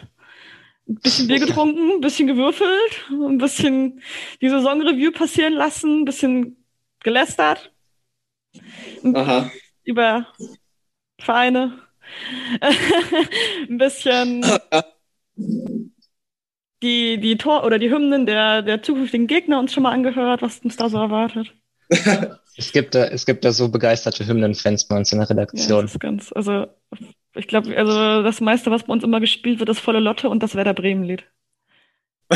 Ein 0.88 0.96
bisschen 0.96 1.28
Bier 1.28 1.40
getrunken, 1.40 1.92
ein 1.92 2.02
bisschen 2.02 2.28
gewürfelt, 2.28 3.06
ein 3.12 3.38
bisschen 3.38 4.02
die 4.42 4.50
Saisonreview 4.50 5.12
passieren 5.12 5.54
lassen, 5.54 6.02
ein 6.02 6.06
bisschen 6.06 6.59
gelästert. 7.04 7.72
Aha. 9.14 9.52
Über 9.84 10.28
Vereine. 11.20 11.80
ein 13.70 13.78
bisschen 13.78 14.44
die, 16.82 17.20
die 17.20 17.38
Tor- 17.38 17.66
oder 17.66 17.78
die 17.78 17.92
Hymnen 17.92 18.26
der, 18.26 18.62
der 18.62 18.82
zukünftigen 18.82 19.28
Gegner 19.28 19.60
uns 19.60 19.74
schon 19.74 19.84
mal 19.84 19.92
angehört, 19.92 20.42
was 20.42 20.60
uns 20.60 20.78
da 20.78 20.90
so 20.90 20.98
erwartet. 20.98 21.54
es, 22.58 22.72
gibt 22.72 22.96
da, 22.96 23.06
es 23.06 23.26
gibt 23.26 23.44
da 23.44 23.52
so 23.52 23.70
begeisterte 23.70 24.26
Hymnenfans 24.26 24.88
bei 24.88 24.96
uns 24.98 25.12
in 25.12 25.20
der 25.20 25.30
Redaktion. 25.30 25.78
Ja, 25.78 25.82
das 25.82 25.92
ist 25.92 26.00
ganz, 26.00 26.32
also 26.34 26.68
ich 27.36 27.48
glaube, 27.48 27.76
also 27.78 28.24
das 28.24 28.42
meiste, 28.42 28.72
was 28.72 28.84
bei 28.84 28.94
uns 28.94 29.04
immer 29.04 29.20
gespielt 29.20 29.60
wird, 29.60 29.70
ist 29.70 29.80
volle 29.80 30.00
Lotte 30.00 30.30
und 30.30 30.42
das 30.42 30.56
Werder 30.56 30.74
Bremen-Lied. 30.74 31.24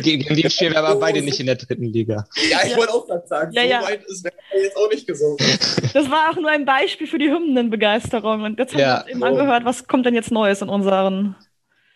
Gegen 0.00 0.34
die 0.34 0.48
spielen 0.48 0.72
wir 0.72 0.82
aber 0.82 0.98
beide 0.98 1.22
nicht 1.22 1.40
in 1.40 1.46
der 1.46 1.56
dritten 1.56 1.84
Liga. 1.84 2.24
Ja, 2.50 2.60
ich 2.64 2.70
ja. 2.70 2.76
wollte 2.76 2.94
auch 2.94 3.06
gerade 3.06 3.26
sagen, 3.26 3.52
ja, 3.52 3.80
so 3.80 3.86
weit 3.86 4.04
ist 4.04 4.24
Werder 4.24 4.62
jetzt 4.62 4.76
auch 4.76 4.90
nicht 4.90 5.06
gesungen. 5.06 5.36
Das 5.92 6.10
war 6.10 6.30
auch 6.30 6.36
nur 6.36 6.50
ein 6.50 6.64
Beispiel 6.64 7.06
für 7.06 7.18
die 7.18 7.30
Hymnenbegeisterung. 7.30 8.42
Und 8.42 8.58
jetzt 8.58 8.72
haben 8.72 8.80
wir 8.80 9.02
uns 9.02 9.10
eben 9.10 9.22
oh. 9.22 9.26
angehört, 9.26 9.66
was 9.66 9.86
kommt 9.86 10.06
denn 10.06 10.14
jetzt 10.14 10.30
Neues 10.30 10.62
in 10.62 10.70
unseren 10.70 11.36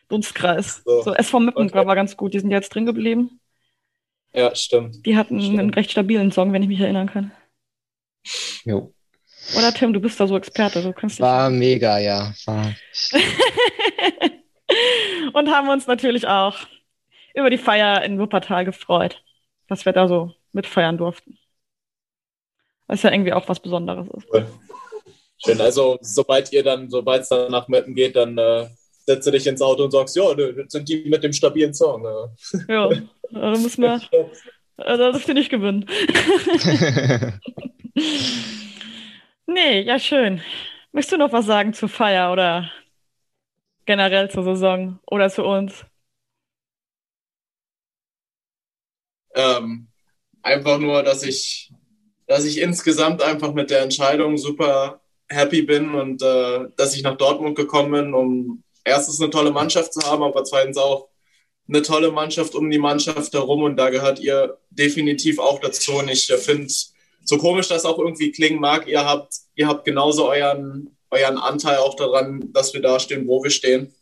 Dunstkreis. 0.09 0.83
So, 0.85 1.03
so 1.03 1.15
SV 1.15 1.41
Mippen 1.41 1.69
okay. 1.69 1.87
war 1.87 1.95
ganz 1.95 2.17
gut, 2.17 2.35
die 2.35 2.41
sind 2.41 2.51
jetzt 2.51 2.75
drin 2.75 2.85
geblieben. 2.85 3.41
Ja, 4.35 4.55
stimmt. 4.55 5.07
Die 5.07 5.17
hatten 5.17 5.41
stimmt. 5.41 5.59
einen 5.59 5.73
recht 5.73 5.91
stabilen 5.91 6.31
Song, 6.31 6.53
wenn 6.53 6.63
ich 6.63 6.69
mich 6.69 6.81
erinnern 6.81 7.09
kann. 7.09 7.33
Jo. 8.65 8.93
Oder 9.57 9.73
Tim, 9.73 9.93
du 9.93 10.01
bist 10.01 10.21
da 10.21 10.27
so 10.27 10.37
Experte. 10.37 10.83
Du 10.83 10.93
kannst 10.93 11.21
War 11.21 11.49
mega, 11.49 11.99
ja. 11.99 12.35
War. 12.45 12.75
Und 15.33 15.51
haben 15.51 15.69
uns 15.69 15.87
natürlich 15.87 16.27
auch 16.27 16.59
über 17.37 17.51
die 17.51 17.59
Feier 17.59 18.03
in 18.03 18.19
Wuppertal 18.19 18.65
gefreut, 18.65 19.23
dass 19.69 19.85
wir 19.85 19.93
da 19.93 20.09
so 20.09 20.33
mitfeiern 20.53 20.99
durften. 20.99 21.39
Was 22.87 23.03
ja 23.03 23.13
irgendwie 23.13 23.33
auch 23.33 23.49
was 23.49 23.61
Besonderes 23.61 24.09
ist. 24.09 24.27
Schön, 25.45 25.61
also 25.61 25.99
sobald 26.01 26.53
ihr 26.53 26.65
dann, 26.65 26.89
sobald 26.89 27.23
es 27.23 27.29
dann 27.29 27.51
nach 27.51 27.69
Meppen 27.69 27.95
geht, 27.95 28.17
dann 28.17 28.39
äh, 28.39 28.67
setzt 29.05 29.27
du 29.27 29.31
dich 29.31 29.47
ins 29.47 29.61
Auto 29.61 29.85
und 29.85 29.91
sagst, 29.91 30.17
ja, 30.17 30.35
das 30.35 30.73
sind 30.73 30.89
die 30.89 31.05
mit 31.05 31.23
dem 31.23 31.33
stabilen 31.33 31.75
Song. 31.75 32.07
Äh. 32.07 32.73
Ja, 32.73 32.89
da 33.31 33.51
müssen 33.51 33.83
wir, 33.83 34.01
da 34.77 34.97
dürft 34.97 35.29
ihr 35.29 35.35
nicht 35.35 35.51
gewinnen. 35.51 35.85
nee, 39.47 39.81
ja, 39.83 39.99
schön. 39.99 40.41
Möchtest 40.93 41.13
du 41.13 41.19
noch 41.19 41.33
was 41.33 41.45
sagen 41.45 41.75
zur 41.75 41.91
Feier 41.91 42.33
oder 42.33 42.71
generell 43.85 44.31
zur 44.31 44.45
Saison 44.45 44.99
oder 45.07 45.29
zu 45.29 45.45
uns? 45.45 45.85
Ähm, 49.37 49.87
einfach 50.43 50.79
nur, 50.79 51.03
dass 51.03 51.23
ich, 51.23 51.71
dass 52.27 52.45
ich 52.45 52.59
insgesamt 52.59 53.23
einfach 53.23 53.53
mit 53.53 53.71
der 53.71 53.83
Entscheidung 53.83 54.37
super 54.37 55.01
happy 55.29 55.63
bin 55.63 55.95
und 55.95 56.23
äh, 56.23 56.67
dass 56.77 56.97
ich 56.97 57.03
nach 57.03 57.17
Dortmund 57.17 57.57
gekommen 57.57 57.93
bin, 57.93 58.15
um 58.15 58.63
erstens 58.85 59.21
eine 59.21 59.31
tolle 59.31 59.51
Mannschaft 59.51 59.93
zu 59.93 60.01
haben, 60.01 60.23
aber 60.23 60.45
zweitens 60.45 60.79
auch 60.79 61.09
eine 61.69 61.83
tolle 61.83 62.13
Mannschaft 62.13 62.55
um 62.55 62.71
die 62.71 62.79
Mannschaft 62.79 63.33
herum 63.35 63.63
und 63.63 63.77
da 63.77 63.91
gehört 63.91 64.21
ihr 64.21 64.57
definitiv 64.71 65.39
auch 65.39 65.61
dazu. 65.61 65.95
Und 65.95 66.09
ich 66.09 66.27
finde, 66.27 66.73
so 67.25 67.39
komisch 67.39 67.69
das 67.69 67.85
auch 67.85 67.99
irgendwie 67.99 68.31
klingen 68.31 68.61
mag, 68.61 68.87
ihr 68.87 69.05
habt, 69.05 69.35
ihr 69.57 69.67
habt 69.67 69.85
genauso 69.85 70.29
euren, 70.29 70.97
euren 71.11 71.39
Anteil 71.39 71.79
auch 71.79 71.97
daran, 71.97 72.53
dass 72.53 72.73
wir 72.73 72.81
da 72.81 73.01
stehen, 73.01 73.27
wo 73.27 73.43
wir 73.43 73.51
stehen. 73.51 73.93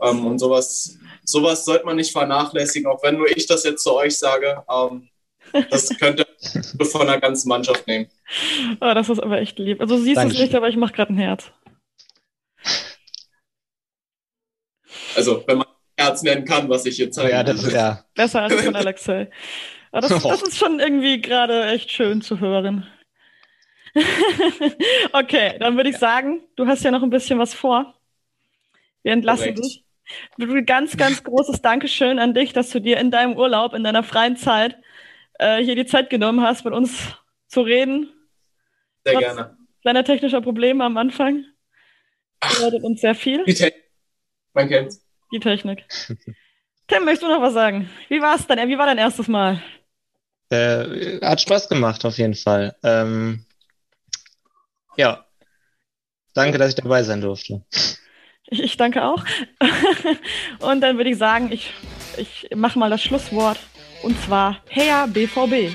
Ähm, 0.00 0.26
und 0.26 0.38
sowas, 0.38 0.98
sowas 1.24 1.64
sollte 1.64 1.86
man 1.86 1.96
nicht 1.96 2.12
vernachlässigen, 2.12 2.90
auch 2.90 3.02
wenn 3.02 3.16
nur 3.16 3.28
ich 3.28 3.46
das 3.46 3.64
jetzt 3.64 3.82
zu 3.82 3.94
euch 3.94 4.18
sage. 4.18 4.62
Ähm, 4.70 5.08
das 5.70 5.88
könnte 5.98 6.26
von 6.82 7.02
einer 7.02 7.20
ganzen 7.20 7.48
Mannschaft 7.48 7.86
nehmen. 7.86 8.08
Oh, 8.80 8.92
das 8.94 9.08
ist 9.08 9.20
aber 9.20 9.38
echt 9.38 9.58
lieb. 9.58 9.80
Also 9.80 9.96
du 9.96 10.02
siehst 10.02 10.16
Dankeschön. 10.16 10.42
es 10.42 10.48
nicht, 10.48 10.56
aber 10.56 10.68
ich 10.68 10.76
mache 10.76 10.92
gerade 10.92 11.12
ein 11.12 11.18
Herz. 11.18 11.52
Also, 15.16 15.44
wenn 15.46 15.58
man 15.58 15.66
Herz 15.96 16.22
nennen 16.22 16.44
kann, 16.44 16.68
was 16.68 16.86
ich 16.86 16.98
jetzt 16.98 17.14
zeige. 17.14 17.30
Ja, 17.32 17.42
das 17.44 17.62
ist 17.62 17.72
ja. 17.72 18.04
Besser 18.14 18.42
als 18.42 18.54
von 18.62 18.76
Alexei. 18.76 19.30
Aber 19.92 20.08
das, 20.08 20.22
das 20.22 20.42
ist 20.42 20.58
schon 20.58 20.80
irgendwie 20.80 21.20
gerade 21.20 21.66
echt 21.66 21.90
schön 21.92 22.20
zu 22.20 22.40
hören. 22.40 22.86
okay, 25.12 25.56
dann 25.60 25.76
würde 25.76 25.90
ich 25.90 25.98
sagen, 25.98 26.42
du 26.56 26.66
hast 26.66 26.82
ja 26.82 26.90
noch 26.90 27.02
ein 27.02 27.10
bisschen 27.10 27.38
was 27.38 27.54
vor. 27.54 27.94
Wir 29.04 29.12
entlassen 29.12 29.54
Korrekt. 29.54 29.64
dich. 29.64 29.83
Ganz, 30.66 30.96
ganz 30.96 31.24
großes 31.24 31.62
Dankeschön 31.62 32.18
an 32.18 32.34
dich, 32.34 32.52
dass 32.52 32.70
du 32.70 32.80
dir 32.80 32.98
in 32.98 33.10
deinem 33.10 33.36
Urlaub, 33.36 33.74
in 33.74 33.84
deiner 33.84 34.02
freien 34.02 34.36
Zeit 34.36 34.76
äh, 35.38 35.62
hier 35.62 35.76
die 35.76 35.86
Zeit 35.86 36.10
genommen 36.10 36.42
hast, 36.42 36.64
mit 36.64 36.74
uns 36.74 37.14
zu 37.48 37.62
reden. 37.62 38.12
Sehr 39.04 39.14
Trotz 39.14 39.24
gerne. 39.24 39.56
Kleiner 39.82 40.04
technischer 40.04 40.40
Probleme 40.40 40.84
am 40.84 40.96
Anfang. 40.96 41.44
Bedeutet 42.40 42.82
uns 42.82 43.00
sehr 43.00 43.14
viel. 43.14 43.44
Die 43.44 43.54
Technik. 43.54 43.84
Man 44.52 44.68
kennt's. 44.68 45.04
Die 45.32 45.40
Technik. 45.40 45.84
Tim, 46.86 47.04
möchtest 47.04 47.22
du 47.22 47.28
noch 47.28 47.40
was 47.40 47.54
sagen? 47.54 47.90
Wie 48.08 48.20
war 48.20 48.36
es 48.36 48.46
denn? 48.46 48.68
Wie 48.68 48.78
war 48.78 48.86
dein 48.86 48.98
erstes 48.98 49.28
Mal? 49.28 49.62
Äh, 50.50 51.20
hat 51.20 51.40
Spaß 51.40 51.68
gemacht, 51.68 52.04
auf 52.04 52.18
jeden 52.18 52.34
Fall. 52.34 52.76
Ähm, 52.82 53.44
ja. 54.96 55.24
Danke, 56.34 56.58
dass 56.58 56.70
ich 56.70 56.74
dabei 56.74 57.02
sein 57.02 57.20
durfte. 57.20 57.62
Ich, 58.48 58.76
danke 58.76 59.04
auch. 59.04 59.24
Und 60.60 60.80
dann 60.80 60.96
würde 60.96 61.10
ich 61.10 61.18
sagen, 61.18 61.50
ich, 61.50 61.72
ich 62.16 62.48
mache 62.54 62.78
mal 62.78 62.90
das 62.90 63.02
Schlusswort. 63.02 63.58
Und 64.02 64.20
zwar 64.22 64.58
Herr 64.68 65.08
BVB. 65.08 65.74